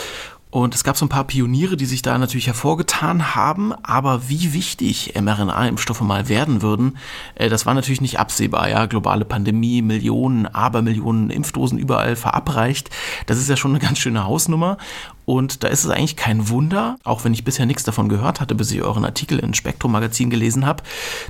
Und 0.52 0.76
es 0.76 0.84
gab 0.84 0.98
so 0.98 1.06
ein 1.06 1.10
paar 1.10 1.24
Pioniere, 1.24 1.78
die 1.78 1.86
sich 1.86 2.02
da 2.02 2.18
natürlich 2.18 2.48
hervorgetan 2.48 3.36
haben, 3.36 3.74
aber 3.84 4.28
wie 4.28 4.52
wichtig 4.52 5.14
mRNA-Impfstoffe 5.16 6.02
mal 6.02 6.28
werden 6.28 6.62
würden, 6.62 6.98
äh, 7.36 7.48
das 7.48 7.66
war 7.66 7.74
natürlich 7.74 8.02
nicht 8.02 8.20
absehbar. 8.20 8.68
Ja, 8.68 8.86
globale 8.86 9.24
Pandemie, 9.24 9.82
Millionen, 9.82 10.46
Abermillionen 10.46 11.30
Impfdosen 11.30 11.78
überall 11.78 12.18
verabreicht. 12.18 12.90
Das 13.28 13.38
ist 13.38 13.48
ja 13.48 13.56
schon 13.56 13.72
eine 13.72 13.80
ganz 13.80 14.00
schöne 14.00 14.26
Hausnummer. 14.26 14.78
Und 15.24 15.64
da 15.64 15.70
ist 15.70 15.86
es 15.86 15.90
eigentlich 15.90 16.18
kein 16.18 16.50
Wunder, 16.50 16.98
auch 17.06 17.24
wenn 17.24 17.34
ich 17.34 17.46
bisher 17.46 17.66
nichts 17.66 17.86
davon 17.86 18.10
gehört 18.10 18.42
hatte, 18.42 18.54
bis 18.54 18.72
ich 18.72 18.82
euren 18.82 19.06
Artikel 19.06 19.40
in 19.40 19.54
Spektrum 19.54 19.94
Magazin 19.94 20.30
gelesen 20.30 20.66
habe, 20.66 20.84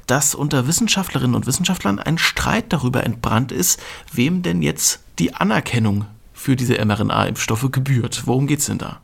dass 0.07 0.33
unter 0.33 0.65
Wissenschaftlerinnen 0.65 1.35
und 1.35 1.45
Wissenschaftlern 1.45 1.99
ein 1.99 2.17
Streit 2.17 2.73
darüber 2.73 3.03
entbrannt 3.03 3.51
ist, 3.51 3.79
wem 4.11 4.41
denn 4.41 4.63
jetzt 4.63 5.01
die 5.19 5.35
Anerkennung 5.35 6.05
für 6.33 6.55
diese 6.55 6.83
mRNA-Impfstoffe 6.83 7.69
gebührt. 7.71 8.23
Worum 8.25 8.47
geht's 8.47 8.65
denn 8.65 8.79
da? 8.79 8.99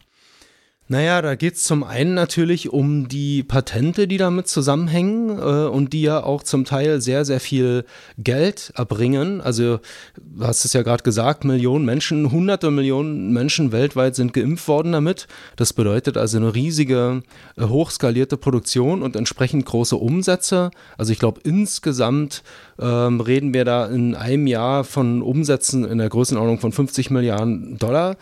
Naja, 0.89 1.22
da 1.22 1.36
geht 1.36 1.56
es 1.56 1.63
zum 1.63 1.84
einen 1.84 2.13
natürlich 2.13 2.72
um 2.72 3.10
die 3.10 3.44
Patente, 3.44 4.08
die 4.08 4.15
damit 4.15 4.48
zusammenhängen 4.48 5.38
äh, 5.38 5.67
und 5.67 5.91
die 5.91 6.01
ja 6.01 6.24
auch 6.24 6.44
zum 6.44 6.63
Teil 6.63 7.01
sehr, 7.01 7.25
sehr 7.25 7.41
viel 7.41 7.84
Geld 8.17 8.72
erbringen. 8.74 9.41
Also, 9.41 9.79
du 10.15 10.46
hast 10.46 10.63
es 10.63 10.72
ja 10.72 10.84
gerade 10.84 11.03
gesagt, 11.03 11.44
Millionen 11.44 11.84
Menschen, 11.84 12.32
hunderte 12.32 12.72
Millionen 12.72 13.34
Menschen 13.34 13.74
weltweit 13.74 14.15
sind 14.15 14.34
geimpft 14.34 14.70
worden 14.70 14.94
damit. 14.94 15.27
Das 15.58 15.74
bedeutet 15.74 16.15
also 16.15 16.38
eine 16.38 16.56
riesige, 16.56 17.22
äh, 17.58 17.63
hochskalierte 17.63 18.38
Produktion 18.38 19.03
und 19.03 19.17
entsprechend 19.17 19.65
große 19.65 19.98
Umsätze. 19.98 20.72
Also 20.98 21.12
ich 21.12 21.20
glaube, 21.20 21.41
insgesamt 21.44 22.44
ähm, 22.79 23.20
reden 23.20 23.53
wir 23.53 23.65
da 23.65 23.88
in 23.88 24.15
einem 24.15 24.48
Jahr 24.48 24.86
von 24.86 25.22
Umsätzen 25.22 25.84
in 25.84 25.98
der 25.98 26.08
Größenordnung 26.08 26.60
von 26.60 26.72
50 26.72 27.12
Milliarden 27.12 27.77
Dollar. 27.77 28.15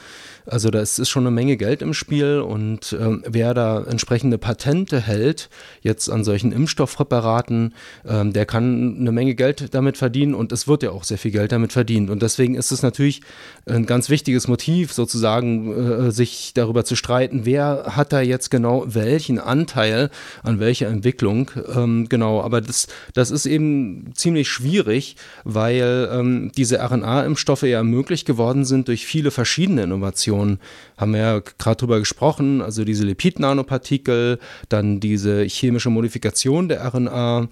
Also 0.45 0.69
da 0.69 0.79
ist 0.79 1.09
schon 1.09 1.23
eine 1.23 1.31
Menge 1.31 1.57
Geld 1.57 1.81
im 1.81 1.93
Spiel 1.93 2.39
und 2.39 2.95
ähm, 2.99 3.23
wer 3.27 3.53
da 3.53 3.83
entsprechende 3.83 4.37
Patente 4.37 5.01
hält, 5.01 5.49
jetzt 5.81 6.09
an 6.09 6.23
solchen 6.23 6.51
Impfstoffpräparaten, 6.51 7.73
ähm, 8.07 8.31
der 8.31 8.45
kann 8.45 8.97
eine 8.99 9.11
Menge 9.11 9.33
Geld 9.33 9.73
damit 9.73 9.97
verdienen 9.97 10.35
und 10.35 10.51
es 10.51 10.67
wird 10.67 10.83
ja 10.83 10.91
auch 10.91 11.03
sehr 11.03 11.17
viel 11.17 11.31
Geld 11.31 11.51
damit 11.51 11.73
verdient. 11.73 12.09
Und 12.09 12.21
deswegen 12.21 12.55
ist 12.55 12.71
es 12.71 12.83
natürlich 12.83 13.21
ein 13.65 13.87
ganz 13.87 14.09
wichtiges 14.09 14.47
Motiv, 14.47 14.93
sozusagen 14.93 16.07
äh, 16.07 16.11
sich 16.11 16.51
darüber 16.53 16.85
zu 16.85 16.95
streiten, 16.95 17.45
wer 17.45 17.95
hat 17.95 18.13
da 18.13 18.21
jetzt 18.21 18.51
genau 18.51 18.85
welchen 18.87 19.39
Anteil 19.39 20.11
an 20.43 20.59
welcher 20.59 20.87
Entwicklung. 20.87 21.49
Ähm, 21.75 22.07
genau, 22.07 22.41
aber 22.41 22.61
das, 22.61 22.87
das 23.13 23.31
ist 23.31 23.47
eben 23.47 24.11
ziemlich 24.13 24.47
schwierig, 24.47 25.15
weil 25.43 26.09
ähm, 26.11 26.51
diese 26.55 26.79
RNA-Impfstoffe 26.79 27.63
ja 27.63 27.81
möglich 27.81 28.25
geworden 28.25 28.63
sind 28.63 28.87
durch 28.87 29.07
viele 29.07 29.31
verschiedene 29.31 29.83
Innovationen. 29.83 30.34
Innovationen 30.35 30.59
haben 30.97 31.13
wir 31.13 31.19
ja 31.19 31.41
gerade 31.57 31.77
drüber 31.77 31.99
gesprochen, 31.99 32.61
also 32.61 32.83
diese 32.83 33.05
Lipid-Nanopartikel, 33.05 34.39
dann 34.69 34.99
diese 34.99 35.43
chemische 35.43 35.89
Modifikation 35.89 36.69
der 36.69 36.85
RNA. 36.85 37.47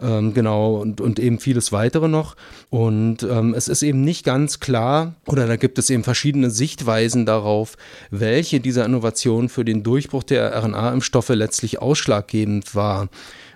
Ähm, 0.00 0.34
genau, 0.34 0.76
und, 0.76 1.00
und 1.00 1.20
eben 1.20 1.38
vieles 1.38 1.70
weitere 1.70 2.08
noch. 2.08 2.34
Und 2.70 3.22
ähm, 3.22 3.54
es 3.54 3.68
ist 3.68 3.82
eben 3.82 4.02
nicht 4.02 4.24
ganz 4.24 4.58
klar, 4.58 5.14
oder 5.26 5.46
da 5.46 5.56
gibt 5.56 5.78
es 5.78 5.90
eben 5.90 6.02
verschiedene 6.02 6.50
Sichtweisen 6.50 7.24
darauf, 7.24 7.76
welche 8.10 8.58
dieser 8.58 8.84
Innovationen 8.84 9.48
für 9.48 9.64
den 9.64 9.84
Durchbruch 9.84 10.24
der 10.24 10.56
RNA-Impfstoffe 10.56 11.28
letztlich 11.28 11.80
ausschlaggebend 11.80 12.74
war. 12.74 13.08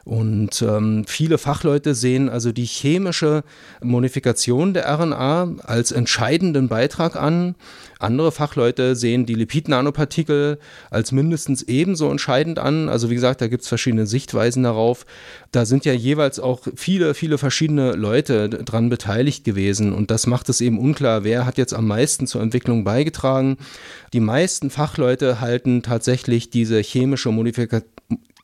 Und 0.07 0.63
ähm, 0.63 1.03
viele 1.09 1.37
Fachleute 1.37 1.97
sehen 1.97 2.29
also 2.29 2.53
die 2.53 2.65
chemische 2.65 3.43
Modifikation 3.83 4.73
der 4.73 4.89
RNA 4.89 5.57
als 5.65 5.91
entscheidenden 5.91 6.69
Beitrag 6.69 7.17
an. 7.17 7.57
Andere 7.99 8.31
Fachleute 8.31 8.95
sehen 8.95 9.27
die 9.27 9.35
Lipid-Nanopartikel 9.35 10.61
als 10.91 11.11
mindestens 11.11 11.63
ebenso 11.65 12.09
entscheidend 12.09 12.61
an. 12.61 12.89
Also 12.89 13.11
wie 13.11 13.17
gesagt, 13.17 13.41
da 13.41 13.49
gibt 13.49 13.65
es 13.65 13.69
verschiedene 13.69 14.07
Sichtweisen 14.07 14.63
darauf. 14.63 15.07
Da 15.51 15.65
sind 15.67 15.85
ja 15.85 15.93
jeweils 15.93 16.39
auch 16.39 16.69
viele, 16.77 17.15
viele 17.15 17.37
verschiedene 17.37 17.95
Leute 17.95 18.49
dran 18.49 18.89
beteiligt 18.89 19.43
gewesen. 19.43 19.93
Und 19.93 20.13
das 20.13 20.29
macht 20.29 20.49
es 20.49 20.61
eben 20.61 20.79
unklar, 20.79 21.25
wer 21.25 21.47
hat 21.47 21.59
jetzt 21.59 21.75
am 21.75 21.89
meisten 21.89 22.29
zur 22.29 22.43
Entwicklung 22.43 22.85
beigetragen. 22.85 23.57
Die 24.13 24.21
meisten 24.21 24.71
Fachleute 24.71 25.41
halten 25.41 25.83
tatsächlich 25.83 26.49
diese 26.49 26.79
chemische 26.79 27.33
Modifikation 27.33 27.91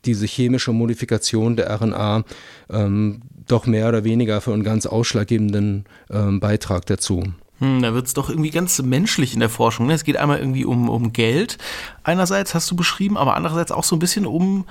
diese 0.05 0.27
chemische 0.27 0.73
Modifikation 0.73 1.57
der 1.57 1.71
RNA 1.71 2.25
ähm, 2.71 3.23
doch 3.47 3.67
mehr 3.67 3.89
oder 3.89 4.05
weniger 4.05 4.41
für 4.41 4.53
einen 4.53 4.65
ganz 4.65 4.87
ausschlaggebenden 4.87 5.85
ähm, 6.11 6.41
Beitrag 6.41 6.87
dazu. 6.87 7.25
Hm, 7.59 7.83
da 7.83 7.95
wird 7.95 8.07
es 8.07 8.15
doch 8.15 8.29
irgendwie 8.29 8.51
ganz 8.51 8.83
menschlich 8.83 9.35
in 9.35 9.41
der 9.41 9.49
Forschung. 9.49 9.87
Ne? 9.87 9.95
Es 9.95 10.05
geht 10.05 10.17
einmal 10.17 10.39
irgendwie 10.39 10.65
um, 10.65 10.89
um 10.89 11.13
Geld. 11.13 11.59
Einerseits 12.03 12.55
hast 12.55 12.71
du 12.71 12.77
beschrieben, 12.77 13.17
aber 13.17 13.37
andererseits 13.37 13.71
auch 13.71 13.85
so 13.85 13.95
ein 13.95 14.01
bisschen 14.01 14.27
um, 14.27 14.65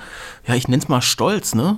ja, 0.46 0.56
ich 0.56 0.68
nenne 0.68 0.84
es 0.84 0.90
mal 0.90 1.02
Stolz, 1.02 1.56
ne? 1.56 1.78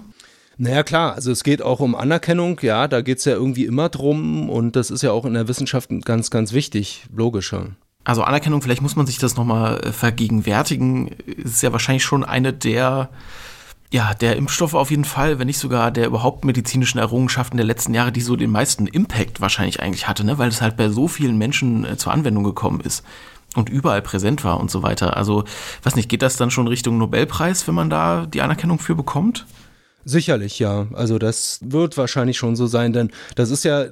Naja, 0.57 0.83
klar, 0.83 1.15
also 1.15 1.31
es 1.31 1.43
geht 1.43 1.63
auch 1.63 1.79
um 1.79 1.95
Anerkennung, 1.95 2.60
ja, 2.62 2.88
da 2.88 3.01
geht 3.01 3.17
es 3.17 3.25
ja 3.25 3.33
irgendwie 3.33 3.65
immer 3.65 3.89
drum 3.89 4.50
und 4.50 4.75
das 4.75 4.91
ist 4.91 5.01
ja 5.01 5.12
auch 5.12 5.25
in 5.25 5.33
der 5.33 5.48
Wissenschaft 5.48 5.89
ganz, 6.05 6.29
ganz 6.29 6.53
wichtig, 6.53 7.05
logischer. 7.13 7.72
Also 8.03 8.24
Anerkennung, 8.24 8.62
vielleicht 8.62 8.81
muss 8.81 8.95
man 8.95 9.05
sich 9.05 9.17
das 9.17 9.36
nochmal 9.36 9.79
äh, 9.79 9.91
vergegenwärtigen, 9.93 11.07
ist 11.07 11.63
ja 11.63 11.72
wahrscheinlich 11.72 12.03
schon 12.03 12.24
eine 12.24 12.53
der 12.53 13.10
ja, 13.93 14.15
der 14.15 14.38
Impfstoff 14.38 14.74
auf 14.74 14.89
jeden 14.89 15.05
Fall, 15.05 15.38
wenn 15.38 15.45
nicht 15.45 15.60
sogar 15.60 15.91
der 15.91 16.07
überhaupt 16.07 16.45
medizinischen 16.45 16.98
Errungenschaften 16.98 17.57
der 17.57 17.65
letzten 17.65 17.93
Jahre, 17.93 18.12
die 18.12 18.22
so 18.22 18.36
den 18.36 18.50
meisten 18.50 18.88
Impact 18.88 19.39
wahrscheinlich 19.39 19.81
eigentlich 19.81 20.07
hatte, 20.07 20.24
ne? 20.25 20.39
weil 20.39 20.50
es 20.50 20.63
halt 20.63 20.75
bei 20.77 20.89
so 20.89 21.07
vielen 21.07 21.38
Menschen 21.38 21.86
äh, 21.86 21.95
zur 21.95 22.12
Anwendung 22.12 22.43
gekommen 22.43 22.81
ist 22.81 23.05
und 23.55 23.69
überall 23.69 24.01
präsent 24.01 24.43
war 24.43 24.60
und 24.60 24.72
so 24.72 24.81
weiter. 24.81 25.15
Also, 25.15 25.43
weiß 25.83 25.95
nicht, 25.95 26.10
geht 26.10 26.24
das 26.24 26.38
dann 26.38 26.50
schon 26.50 26.67
Richtung 26.67 26.98
Nobelpreis, 26.98 27.67
wenn 27.67 27.75
man 27.75 27.91
da 27.91 28.25
die 28.25 28.41
Anerkennung 28.41 28.79
für 28.79 28.95
bekommt? 28.95 29.45
Sicherlich, 30.05 30.60
ja. 30.60 30.88
Also 30.93 31.17
das 31.17 31.60
wird 31.63 31.98
wahrscheinlich 31.98 32.38
schon 32.38 32.57
so 32.57 32.67
sein, 32.67 32.91
denn 32.91 33.12
das 33.36 33.51
ist 33.51 33.63
ja 33.63 33.86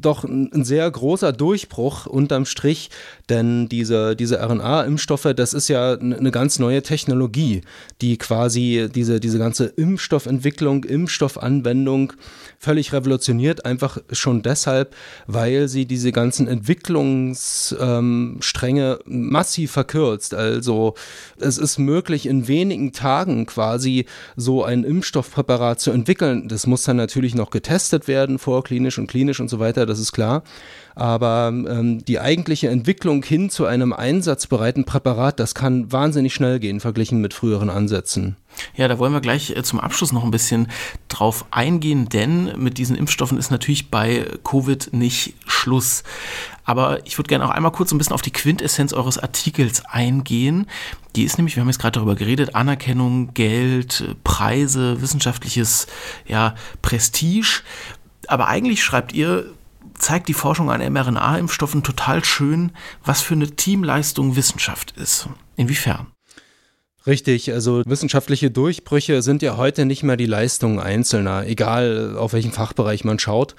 doch 0.00 0.22
ein 0.22 0.64
sehr 0.64 0.88
großer 0.88 1.32
Durchbruch 1.32 2.06
unterm 2.06 2.44
Strich, 2.44 2.90
denn 3.28 3.68
diese, 3.68 4.14
diese 4.14 4.40
RNA-Impfstoffe, 4.40 5.34
das 5.34 5.54
ist 5.54 5.66
ja 5.66 5.94
eine 5.94 6.30
ganz 6.30 6.60
neue 6.60 6.82
Technologie, 6.82 7.62
die 8.00 8.16
quasi 8.16 8.88
diese, 8.94 9.18
diese 9.18 9.38
ganze 9.38 9.66
Impfstoffentwicklung, 9.66 10.84
Impfstoffanwendung 10.84 12.12
völlig 12.58 12.92
revolutioniert, 12.92 13.64
einfach 13.64 13.98
schon 14.12 14.42
deshalb, 14.42 14.94
weil 15.26 15.68
sie 15.68 15.86
diese 15.86 16.12
ganzen 16.12 16.48
Entwicklungsstränge 16.48 18.98
ähm, 19.06 19.30
massiv 19.30 19.72
verkürzt. 19.72 20.34
Also 20.34 20.94
es 21.38 21.58
ist 21.58 21.78
möglich, 21.78 22.26
in 22.26 22.48
wenigen 22.48 22.92
Tagen 22.92 23.46
quasi 23.46 24.06
so 24.36 24.64
ein 24.64 24.84
Impfstoffpräparat 24.84 25.80
zu 25.80 25.90
entwickeln. 25.90 26.48
Das 26.48 26.66
muss 26.66 26.84
dann 26.84 26.96
natürlich 26.96 27.34
noch 27.34 27.50
getestet 27.50 28.08
werden, 28.08 28.38
vorklinisch 28.38 28.98
und 28.98 29.06
klinisch 29.06 29.40
und 29.40 29.48
so 29.48 29.58
weiter, 29.58 29.86
das 29.86 29.98
ist 29.98 30.12
klar. 30.12 30.42
Aber 30.96 31.48
ähm, 31.48 32.02
die 32.06 32.18
eigentliche 32.18 32.70
Entwicklung 32.70 33.22
hin 33.22 33.50
zu 33.50 33.66
einem 33.66 33.92
einsatzbereiten 33.92 34.86
Präparat, 34.86 35.38
das 35.38 35.54
kann 35.54 35.92
wahnsinnig 35.92 36.32
schnell 36.32 36.58
gehen, 36.58 36.80
verglichen 36.80 37.20
mit 37.20 37.34
früheren 37.34 37.68
Ansätzen. 37.68 38.36
Ja, 38.76 38.88
da 38.88 38.98
wollen 38.98 39.12
wir 39.12 39.20
gleich 39.20 39.50
äh, 39.50 39.62
zum 39.62 39.78
Abschluss 39.78 40.12
noch 40.12 40.24
ein 40.24 40.30
bisschen 40.30 40.68
drauf 41.08 41.44
eingehen, 41.50 42.08
denn 42.08 42.58
mit 42.58 42.78
diesen 42.78 42.96
Impfstoffen 42.96 43.36
ist 43.36 43.50
natürlich 43.50 43.90
bei 43.90 44.24
Covid 44.42 44.94
nicht 44.94 45.34
Schluss. 45.46 46.02
Aber 46.64 47.04
ich 47.06 47.18
würde 47.18 47.28
gerne 47.28 47.44
auch 47.44 47.50
einmal 47.50 47.72
kurz 47.72 47.92
ein 47.92 47.98
bisschen 47.98 48.14
auf 48.14 48.22
die 48.22 48.32
Quintessenz 48.32 48.94
eures 48.94 49.18
Artikels 49.18 49.84
eingehen. 49.84 50.66
Die 51.14 51.24
ist 51.24 51.36
nämlich, 51.36 51.56
wir 51.56 51.60
haben 51.60 51.68
jetzt 51.68 51.78
gerade 51.78 51.96
darüber 51.98 52.14
geredet, 52.14 52.54
Anerkennung, 52.54 53.34
Geld, 53.34 54.16
Preise, 54.24 55.02
wissenschaftliches 55.02 55.88
ja, 56.26 56.54
Prestige. 56.80 57.60
Aber 58.28 58.48
eigentlich 58.48 58.82
schreibt 58.82 59.12
ihr, 59.12 59.52
zeigt 59.98 60.28
die 60.28 60.34
Forschung 60.34 60.70
an 60.70 60.80
mRNA-Impfstoffen 60.92 61.82
total 61.82 62.24
schön, 62.24 62.72
was 63.04 63.22
für 63.22 63.34
eine 63.34 63.50
Teamleistung 63.50 64.36
Wissenschaft 64.36 64.92
ist. 64.92 65.28
Inwiefern? 65.56 66.08
Richtig, 67.06 67.52
also 67.52 67.82
wissenschaftliche 67.86 68.50
Durchbrüche 68.50 69.22
sind 69.22 69.40
ja 69.40 69.56
heute 69.56 69.84
nicht 69.84 70.02
mehr 70.02 70.16
die 70.16 70.26
Leistungen 70.26 70.80
Einzelner, 70.80 71.46
egal 71.46 72.16
auf 72.18 72.32
welchen 72.32 72.50
Fachbereich 72.50 73.04
man 73.04 73.20
schaut. 73.20 73.54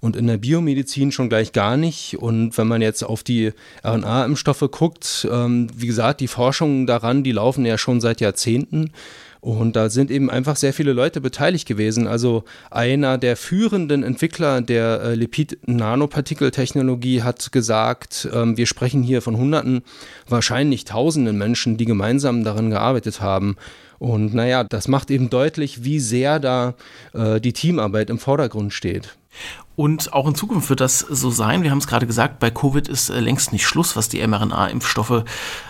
Und 0.00 0.16
in 0.16 0.26
der 0.26 0.36
Biomedizin 0.36 1.10
schon 1.10 1.28
gleich 1.30 1.52
gar 1.52 1.76
nicht. 1.76 2.18
Und 2.18 2.56
wenn 2.58 2.68
man 2.68 2.82
jetzt 2.82 3.02
auf 3.02 3.22
die 3.22 3.52
RNA-Impfstoffe 3.84 4.68
guckt, 4.70 5.26
ähm, 5.30 5.68
wie 5.74 5.86
gesagt, 5.86 6.20
die 6.20 6.28
Forschungen 6.28 6.86
daran, 6.86 7.22
die 7.22 7.32
laufen 7.32 7.64
ja 7.66 7.78
schon 7.78 8.00
seit 8.00 8.20
Jahrzehnten. 8.20 8.92
Und 9.40 9.74
da 9.74 9.88
sind 9.88 10.10
eben 10.10 10.28
einfach 10.28 10.56
sehr 10.56 10.74
viele 10.74 10.92
Leute 10.92 11.20
beteiligt 11.20 11.66
gewesen. 11.66 12.06
Also 12.06 12.44
einer 12.70 13.16
der 13.16 13.36
führenden 13.36 14.02
Entwickler 14.02 14.60
der 14.60 15.00
äh, 15.02 15.14
Lipid-Nanopartikeltechnologie 15.14 17.22
hat 17.22 17.50
gesagt, 17.50 18.28
ähm, 18.32 18.58
wir 18.58 18.66
sprechen 18.66 19.02
hier 19.02 19.22
von 19.22 19.36
Hunderten, 19.36 19.82
wahrscheinlich 20.28 20.84
Tausenden 20.84 21.38
Menschen, 21.38 21.78
die 21.78 21.86
gemeinsam 21.86 22.44
daran 22.44 22.70
gearbeitet 22.70 23.22
haben. 23.22 23.56
Und 23.98 24.34
naja, 24.34 24.64
das 24.64 24.88
macht 24.88 25.10
eben 25.10 25.30
deutlich, 25.30 25.84
wie 25.84 26.00
sehr 26.00 26.38
da 26.38 26.74
äh, 27.12 27.40
die 27.40 27.52
Teamarbeit 27.52 28.10
im 28.10 28.18
Vordergrund 28.18 28.72
steht. 28.72 29.16
Und 29.76 30.12
auch 30.12 30.26
in 30.26 30.34
Zukunft 30.34 30.68
wird 30.68 30.80
das 30.80 30.98
so 30.98 31.30
sein. 31.30 31.62
Wir 31.62 31.70
haben 31.70 31.78
es 31.78 31.86
gerade 31.86 32.06
gesagt, 32.06 32.38
bei 32.38 32.50
Covid 32.50 32.88
ist 32.88 33.08
äh, 33.08 33.20
längst 33.20 33.52
nicht 33.52 33.66
Schluss, 33.66 33.96
was 33.96 34.08
die 34.08 34.26
mRNA-Impfstoffe 34.26 35.24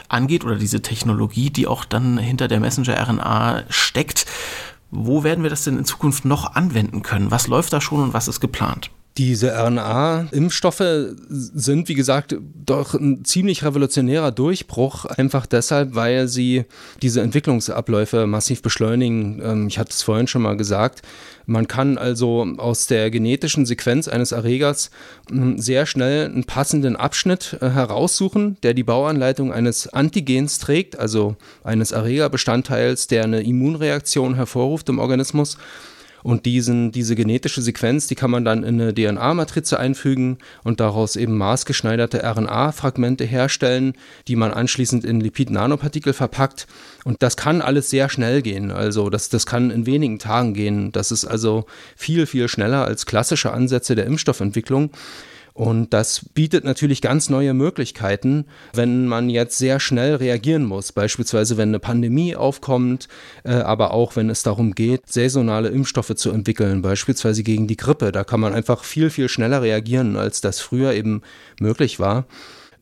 angeht 0.08 0.44
oder 0.44 0.56
diese 0.56 0.82
Technologie, 0.82 1.50
die 1.50 1.66
auch 1.66 1.84
dann 1.84 2.18
hinter 2.18 2.48
der 2.48 2.60
Messenger-RNA 2.60 3.64
steckt. 3.68 4.26
Wo 4.90 5.22
werden 5.22 5.42
wir 5.44 5.50
das 5.50 5.62
denn 5.64 5.78
in 5.78 5.84
Zukunft 5.84 6.24
noch 6.24 6.54
anwenden 6.54 7.02
können? 7.02 7.30
Was 7.30 7.46
läuft 7.46 7.72
da 7.72 7.80
schon 7.80 8.02
und 8.02 8.12
was 8.12 8.26
ist 8.26 8.40
geplant? 8.40 8.90
Diese 9.18 9.52
RNA-Impfstoffe 9.52 10.82
sind, 11.28 11.88
wie 11.88 11.94
gesagt, 11.94 12.36
doch 12.64 12.94
ein 12.94 13.24
ziemlich 13.24 13.64
revolutionärer 13.64 14.30
Durchbruch, 14.30 15.04
einfach 15.04 15.46
deshalb, 15.46 15.96
weil 15.96 16.28
sie 16.28 16.64
diese 17.02 17.20
Entwicklungsabläufe 17.20 18.26
massiv 18.26 18.62
beschleunigen. 18.62 19.42
Ähm, 19.44 19.66
ich 19.66 19.78
hatte 19.78 19.90
es 19.90 20.02
vorhin 20.02 20.28
schon 20.28 20.42
mal 20.42 20.56
gesagt. 20.56 21.02
Man 21.46 21.66
kann 21.66 21.98
also 21.98 22.46
aus 22.58 22.86
der 22.86 23.10
genetischen 23.10 23.66
Sequenz 23.66 24.06
eines 24.06 24.30
Erregers 24.30 24.92
hm, 25.28 25.58
sehr 25.58 25.86
schnell 25.86 26.26
einen 26.26 26.44
passenden 26.44 26.94
Abschnitt 26.94 27.58
äh, 27.60 27.70
heraussuchen, 27.70 28.58
der 28.62 28.74
die 28.74 28.84
Bauanleitung 28.84 29.52
eines 29.52 29.88
Antigens 29.88 30.60
trägt, 30.60 30.96
also 30.96 31.34
eines 31.64 31.90
Erregerbestandteils, 31.90 33.08
der 33.08 33.24
eine 33.24 33.42
Immunreaktion 33.42 34.36
hervorruft 34.36 34.88
im 34.88 35.00
Organismus. 35.00 35.58
Und 36.22 36.46
diesen, 36.46 36.92
diese 36.92 37.14
genetische 37.14 37.62
Sequenz, 37.62 38.06
die 38.06 38.14
kann 38.14 38.30
man 38.30 38.44
dann 38.44 38.62
in 38.62 38.80
eine 38.80 38.94
DNA-Matrize 38.94 39.78
einfügen 39.78 40.38
und 40.64 40.80
daraus 40.80 41.16
eben 41.16 41.36
maßgeschneiderte 41.36 42.22
RNA-Fragmente 42.22 43.24
herstellen, 43.24 43.94
die 44.28 44.36
man 44.36 44.52
anschließend 44.52 45.04
in 45.04 45.20
Lipid-Nanopartikel 45.20 46.12
verpackt. 46.12 46.66
Und 47.04 47.22
das 47.22 47.36
kann 47.36 47.62
alles 47.62 47.90
sehr 47.90 48.08
schnell 48.08 48.42
gehen. 48.42 48.70
Also 48.70 49.10
das, 49.10 49.28
das 49.28 49.46
kann 49.46 49.70
in 49.70 49.86
wenigen 49.86 50.18
Tagen 50.18 50.54
gehen. 50.54 50.92
Das 50.92 51.10
ist 51.10 51.24
also 51.24 51.66
viel, 51.96 52.26
viel 52.26 52.48
schneller 52.48 52.84
als 52.84 53.06
klassische 53.06 53.52
Ansätze 53.52 53.94
der 53.94 54.06
Impfstoffentwicklung. 54.06 54.90
Und 55.54 55.92
das 55.92 56.24
bietet 56.32 56.64
natürlich 56.64 57.02
ganz 57.02 57.28
neue 57.28 57.54
Möglichkeiten, 57.54 58.46
wenn 58.72 59.06
man 59.06 59.28
jetzt 59.30 59.58
sehr 59.58 59.80
schnell 59.80 60.16
reagieren 60.16 60.64
muss. 60.64 60.92
Beispielsweise, 60.92 61.56
wenn 61.56 61.70
eine 61.70 61.80
Pandemie 61.80 62.36
aufkommt, 62.36 63.08
äh, 63.44 63.52
aber 63.52 63.92
auch 63.92 64.16
wenn 64.16 64.30
es 64.30 64.42
darum 64.42 64.74
geht, 64.74 65.08
saisonale 65.10 65.68
Impfstoffe 65.68 66.14
zu 66.14 66.30
entwickeln, 66.30 66.82
beispielsweise 66.82 67.42
gegen 67.42 67.66
die 67.66 67.76
Grippe. 67.76 68.12
Da 68.12 68.24
kann 68.24 68.40
man 68.40 68.54
einfach 68.54 68.84
viel, 68.84 69.10
viel 69.10 69.28
schneller 69.28 69.62
reagieren, 69.62 70.16
als 70.16 70.40
das 70.40 70.60
früher 70.60 70.92
eben 70.92 71.22
möglich 71.58 71.98
war. 71.98 72.26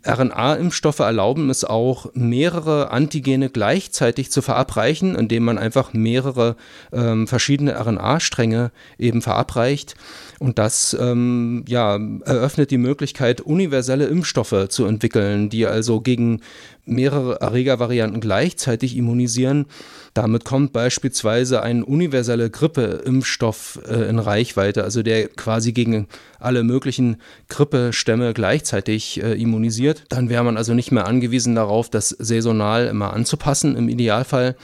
RNA-Impfstoffe 0.06 1.00
erlauben 1.00 1.50
es 1.50 1.64
auch, 1.64 2.06
mehrere 2.14 2.90
Antigene 2.90 3.50
gleichzeitig 3.50 4.30
zu 4.30 4.42
verabreichen, 4.42 5.16
indem 5.16 5.44
man 5.44 5.58
einfach 5.58 5.92
mehrere 5.92 6.56
ähm, 6.92 7.26
verschiedene 7.26 7.78
RNA-Stränge 7.78 8.70
eben 8.98 9.22
verabreicht. 9.22 9.96
Und 10.38 10.58
das 10.58 10.96
ähm, 10.98 11.64
ja, 11.66 11.98
eröffnet 12.24 12.70
die 12.70 12.78
Möglichkeit, 12.78 13.40
universelle 13.40 14.06
Impfstoffe 14.06 14.68
zu 14.68 14.84
entwickeln, 14.84 15.50
die 15.50 15.66
also 15.66 16.00
gegen 16.00 16.42
mehrere 16.84 17.40
Erregervarianten 17.40 18.20
gleichzeitig 18.20 18.96
immunisieren. 18.96 19.66
Damit 20.14 20.44
kommt 20.44 20.72
beispielsweise 20.72 21.62
ein 21.62 21.82
universeller 21.82 22.48
Grippeimpfstoff 22.48 23.80
äh, 23.88 24.08
in 24.08 24.18
Reichweite, 24.20 24.84
also 24.84 25.02
der 25.02 25.28
quasi 25.28 25.72
gegen 25.72 26.06
alle 26.38 26.62
möglichen 26.62 27.16
Grippestämme 27.48 28.32
gleichzeitig 28.32 29.22
äh, 29.22 29.34
immunisiert. 29.34 30.04
Dann 30.08 30.28
wäre 30.28 30.44
man 30.44 30.56
also 30.56 30.72
nicht 30.72 30.92
mehr 30.92 31.06
angewiesen 31.06 31.56
darauf, 31.56 31.90
das 31.90 32.10
saisonal 32.10 32.86
immer 32.86 33.12
anzupassen 33.12 33.76
im 33.76 33.88
Idealfall. 33.88 34.56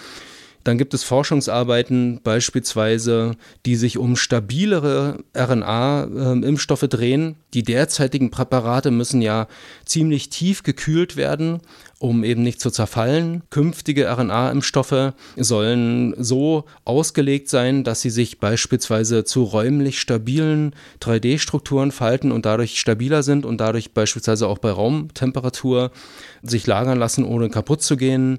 Dann 0.65 0.79
gibt 0.79 0.95
es 0.95 1.05
Forschungsarbeiten 1.05 2.21
beispielsweise, 2.25 3.37
die 3.67 3.77
sich 3.77 3.99
um 3.99 4.17
stabilere 4.17 5.19
RNA-Impfstoffe 5.37 6.89
drehen. 6.89 7.37
Die 7.53 7.63
derzeitigen 7.63 8.31
Präparate 8.31 8.91
müssen 8.91 9.21
ja 9.21 9.47
ziemlich 9.85 10.31
tief 10.31 10.63
gekühlt 10.63 11.17
werden, 11.17 11.61
um 11.99 12.25
eben 12.25 12.43
nicht 12.43 12.61
zu 12.61 12.71
zerfallen. 12.71 13.43
Künftige 13.51 14.09
RNA-Impfstoffe 14.11 15.13
sollen 15.37 16.15
so 16.19 16.65
ausgelegt 16.85 17.51
sein, 17.51 17.85
dass 17.85 18.01
sie 18.01 18.11
sich 18.11 18.41
beispielsweise 18.41 19.25
zu 19.25 19.45
räumlich 19.45 20.01
stabilen 20.01 20.75
3D-Strukturen 21.03 21.93
falten 21.93 22.33
und 22.33 22.47
dadurch 22.47 22.81
stabiler 22.81 23.23
sind 23.23 23.45
und 23.45 23.59
dadurch 23.59 23.93
beispielsweise 23.93 24.49
auch 24.49 24.59
bei 24.59 24.71
Raumtemperatur 24.71 25.91
sich 26.45 26.67
lagern 26.67 26.99
lassen, 26.99 27.25
ohne 27.25 27.49
kaputt 27.49 27.83
zu 27.83 27.97
gehen. 27.97 28.39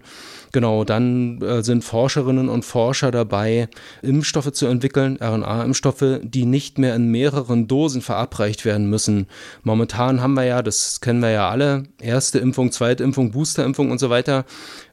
Genau, 0.52 0.86
dann 0.86 1.42
äh, 1.42 1.64
sind 1.64 1.84
Forscherinnen 1.84 2.48
und 2.48 2.64
Forscher 2.64 3.12
dabei, 3.12 3.68
Impfstoffe 4.02 4.54
zu 4.54 4.68
entwickeln, 4.68 5.18
RNA-Impfstoffe, 5.22 6.22
die 6.24 6.46
nicht 6.46 6.78
mehr 6.78 6.96
in 6.96 7.12
mehreren 7.12 7.68
Dosen 7.68 8.02
verabreicht 8.02 8.64
werden 8.64 8.90
müssen. 8.90 9.28
Momentan 9.64 10.22
haben 10.22 10.36
wir 10.36 10.46
ja, 10.46 10.62
das 10.62 11.02
kennen 11.02 11.22
wir 11.22 11.32
ja 11.32 11.50
alle, 11.50 11.84
erste 12.00 12.40
Impfung, 12.40 12.72
zweite 12.72 13.04
Impfung, 13.04 13.32
Boosterimpfung 13.32 13.92
und 13.92 14.00
so 14.00 14.10
weiter. 14.10 14.46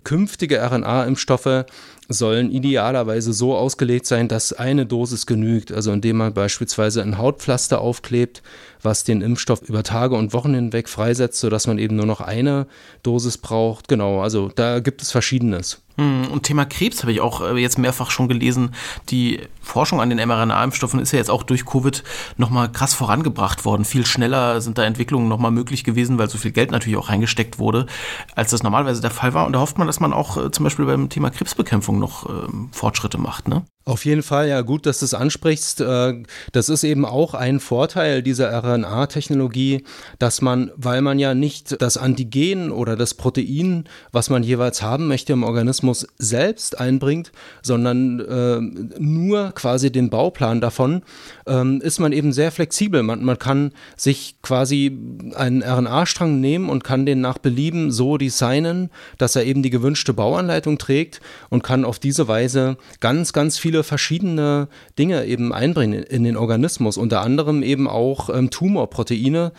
Künftige 0.03 0.59
RNA-Impfstoffe 0.61 1.64
sollen 2.12 2.51
idealerweise 2.51 3.33
so 3.33 3.55
ausgelegt 3.55 4.07
sein, 4.07 4.29
dass 4.29 4.53
eine 4.53 4.87
Dosis 4.87 5.27
genügt. 5.27 5.72
Also 5.72 5.92
indem 5.92 6.18
man 6.18 6.35
beispielsweise 6.35 7.03
ein 7.03 7.18
Hautpflaster 7.18 7.81
aufklebt, 7.81 8.42
was 8.83 9.05
den 9.05 9.22
Impfstoff 9.22 9.62
über 9.62 9.83
Tage 9.83 10.14
und 10.14 10.33
Wochen 10.33 10.55
hinweg 10.55 10.88
freisetzt, 10.88 11.40
sodass 11.40 11.66
man 11.66 11.79
eben 11.79 11.96
nur 11.96 12.07
noch 12.07 12.20
eine 12.20 12.66
Dosis 13.03 13.38
braucht. 13.38 13.88
Genau, 13.88 14.20
also 14.20 14.51
da 14.55 14.81
gibt 14.81 15.03
es 15.03 15.11
Verschiedenes. 15.11 15.83
Hm, 15.98 16.28
und 16.28 16.44
Thema 16.44 16.64
Krebs 16.64 17.02
habe 17.02 17.12
ich 17.12 17.20
auch 17.20 17.42
äh, 17.42 17.59
jetzt 17.59 17.78
mehrfach 17.78 18.11
schon 18.11 18.28
gelesen. 18.28 18.74
Die 19.11 19.40
Forschung 19.61 20.00
an 20.00 20.11
den 20.11 20.18
mRNA-Impfstoffen 20.26 21.00
ist 21.00 21.12
ja 21.12 21.18
jetzt 21.18 21.31
auch 21.31 21.42
durch 21.42 21.66
Covid 21.66 22.02
nochmal 22.37 22.70
krass 22.70 22.94
vorangebracht 22.94 23.64
worden. 23.64 23.85
Viel 23.85 24.07
schneller 24.07 24.61
sind 24.61 24.78
da 24.78 24.85
Entwicklungen 24.85 25.28
nochmal 25.28 25.50
möglich 25.50 25.85
gewesen, 25.85 26.18
weil 26.18 26.28
so 26.28 26.38
viel 26.38 26.52
Geld 26.52 26.70
natürlich 26.70 26.96
auch 26.96 27.11
reingesteckt 27.11 27.59
wurde, 27.59 27.87
als 28.35 28.50
das 28.50 28.62
normalerweise 28.62 29.02
der 29.02 29.11
Fall 29.11 29.35
war. 29.35 29.46
Und 29.46 29.52
da 29.52 29.61
hofft 29.61 29.78
man, 29.78 29.87
dass 29.87 30.00
man 30.00 30.12
auch 30.12 30.37
äh, 30.37 30.50
zum 30.50 30.64
Beispiel 30.64 30.87
beim 30.87 31.09
Thema 31.09 31.31
Krebsbekämpfung 31.31 31.98
noch 31.98 32.28
äh, 32.28 32.48
Fortschritte 32.72 33.18
macht. 33.18 33.48
Ne? 33.48 33.64
Auf 33.85 34.05
jeden 34.05 34.23
Fall, 34.23 34.49
ja, 34.49 34.61
gut, 34.61 34.87
dass 34.87 35.01
du 35.01 35.07
es 35.07 35.14
ansprichst. 35.14 35.81
Äh, 35.81 36.23
das 36.53 36.68
ist 36.68 36.85
eben 36.85 37.05
auch 37.05 37.35
ein 37.35 37.59
Vorteil 37.59 38.23
dieser 38.23 38.53
RNA-Technologie, 38.53 39.83
dass 40.21 40.40
man, 40.40 40.71
weil 40.77 41.03
man 41.03 41.18
ja 41.18 41.35
nicht 41.35 41.83
das 41.83 41.97
Antigen 41.97 42.71
oder 42.71 42.95
das 42.95 43.14
Protein, 43.14 43.88
was 44.12 44.31
man 44.31 44.45
jeweils 44.45 44.83
haben 44.83 45.09
möchte 45.09 45.33
im 45.33 45.42
Organismus, 45.42 46.07
selbst 46.16 46.79
einbringt, 46.79 47.33
sondern 47.61 48.21
äh, 48.21 48.61
nur 49.01 49.51
quasi 49.51 49.90
den 49.90 50.11
Bauplan 50.11 50.61
davon, 50.61 51.03
ähm, 51.47 51.81
ist 51.81 51.99
man 51.99 52.12
eben 52.12 52.33
sehr 52.33 52.53
flexibel. 52.53 53.03
Man, 53.03 53.25
man 53.25 53.40
kann 53.40 53.73
sich 53.97 54.37
quasi 54.42 54.97
einen 55.35 55.64
RNA-Strang 55.64 56.38
nehmen 56.38 56.68
und 56.68 56.85
kann 56.85 57.05
den 57.05 57.21
nach 57.21 57.38
Belieben 57.38 57.90
so 57.90 58.16
designen, 58.16 58.90
dass 59.18 59.35
er 59.35 59.45
eben 59.45 59.64
die 59.64 59.71
gewünschte 59.71 60.14
Bauanleitung 60.14 60.79
trägt 60.79 61.21
und 61.51 61.64
kann 61.64 61.85
auf 61.85 61.99
diese 61.99 62.29
Weise 62.29 62.77
ganz, 63.01 63.33
ganz 63.33 63.59
viel 63.59 63.71
viele 63.72 63.85
verschiedene 63.85 64.68
Dinge 64.98 65.24
eben 65.24 65.54
einbringen 65.54 66.02
in 66.02 66.24
den 66.24 66.37
Organismus, 66.37 66.98
unter 66.98 67.22
anderem 67.22 67.62
eben 67.62 67.88
auch 67.88 68.28
ähm, 68.28 68.50
Tumorproteine. 68.50 69.52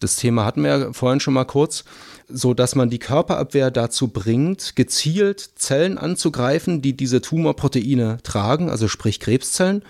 Das 0.00 0.16
Thema 0.16 0.44
hatten 0.44 0.62
wir 0.62 0.70
ja 0.76 0.92
vorhin 0.92 1.20
schon 1.20 1.34
mal 1.34 1.44
kurz, 1.44 1.84
so 2.28 2.52
dass 2.52 2.74
man 2.74 2.90
die 2.90 2.98
Körperabwehr 2.98 3.70
dazu 3.70 4.08
bringt, 4.08 4.74
gezielt 4.74 5.50
Zellen 5.54 5.98
anzugreifen, 5.98 6.82
die 6.82 6.96
diese 6.96 7.20
Tumorproteine 7.20 8.18
tragen, 8.24 8.70
also 8.70 8.88
sprich 8.88 9.20
Krebszellen. 9.20 9.84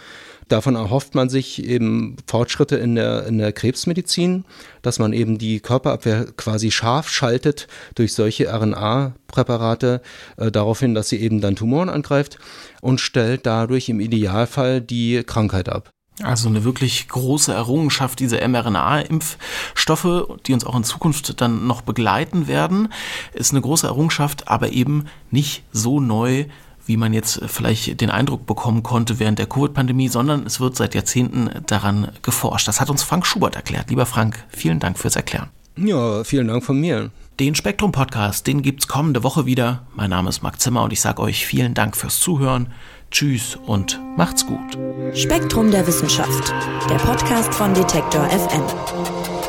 Davon 0.50 0.74
erhofft 0.74 1.14
man 1.14 1.28
sich 1.28 1.64
eben 1.64 2.16
Fortschritte 2.26 2.74
in 2.74 2.96
der, 2.96 3.24
in 3.26 3.38
der 3.38 3.52
Krebsmedizin, 3.52 4.44
dass 4.82 4.98
man 4.98 5.12
eben 5.12 5.38
die 5.38 5.60
Körperabwehr 5.60 6.26
quasi 6.36 6.72
scharf 6.72 7.08
schaltet 7.08 7.68
durch 7.94 8.14
solche 8.14 8.52
RNA-Präparate 8.52 10.02
äh, 10.38 10.50
darauf 10.50 10.80
hin, 10.80 10.94
dass 10.94 11.08
sie 11.08 11.20
eben 11.20 11.40
dann 11.40 11.54
Tumoren 11.54 11.88
angreift 11.88 12.38
und 12.80 13.00
stellt 13.00 13.46
dadurch 13.46 13.88
im 13.88 14.00
Idealfall 14.00 14.80
die 14.80 15.22
Krankheit 15.24 15.68
ab. 15.68 15.90
Also 16.20 16.48
eine 16.48 16.64
wirklich 16.64 17.06
große 17.06 17.52
Errungenschaft, 17.52 18.18
diese 18.18 18.46
mRNA-Impfstoffe, 18.46 20.36
die 20.46 20.52
uns 20.52 20.64
auch 20.64 20.74
in 20.74 20.82
Zukunft 20.82 21.40
dann 21.40 21.68
noch 21.68 21.82
begleiten 21.82 22.48
werden, 22.48 22.92
ist 23.34 23.52
eine 23.52 23.60
große 23.60 23.86
Errungenschaft, 23.86 24.48
aber 24.48 24.72
eben 24.72 25.06
nicht 25.30 25.62
so 25.70 26.00
neu, 26.00 26.46
wie 26.90 26.96
man 26.96 27.12
jetzt 27.12 27.40
vielleicht 27.46 28.00
den 28.00 28.10
Eindruck 28.10 28.46
bekommen 28.46 28.82
konnte 28.82 29.20
während 29.20 29.38
der 29.38 29.46
Covid-Pandemie, 29.46 30.08
sondern 30.08 30.44
es 30.44 30.58
wird 30.58 30.74
seit 30.74 30.96
Jahrzehnten 30.96 31.48
daran 31.66 32.08
geforscht. 32.22 32.66
Das 32.66 32.80
hat 32.80 32.90
uns 32.90 33.04
Frank 33.04 33.24
Schubert 33.26 33.54
erklärt. 33.54 33.90
Lieber 33.90 34.06
Frank, 34.06 34.44
vielen 34.48 34.80
Dank 34.80 34.98
fürs 34.98 35.14
Erklären. 35.14 35.50
Ja, 35.76 36.24
vielen 36.24 36.48
Dank 36.48 36.64
von 36.64 36.80
mir. 36.80 37.12
Den 37.38 37.54
Spektrum 37.54 37.92
Podcast, 37.92 38.48
den 38.48 38.62
gibt's 38.62 38.88
kommende 38.88 39.22
Woche 39.22 39.46
wieder. 39.46 39.86
Mein 39.94 40.10
Name 40.10 40.30
ist 40.30 40.42
Marc 40.42 40.60
Zimmer 40.60 40.82
und 40.82 40.92
ich 40.92 41.00
sage 41.00 41.22
euch 41.22 41.46
vielen 41.46 41.74
Dank 41.74 41.96
fürs 41.96 42.18
Zuhören. 42.18 42.72
Tschüss 43.12 43.56
und 43.66 44.00
macht's 44.16 44.44
gut. 44.44 44.76
Spektrum 45.14 45.70
der 45.70 45.86
Wissenschaft, 45.86 46.52
der 46.90 46.96
Podcast 46.96 47.54
von 47.54 47.72
Detektor 47.72 48.24
FM. 48.26 49.39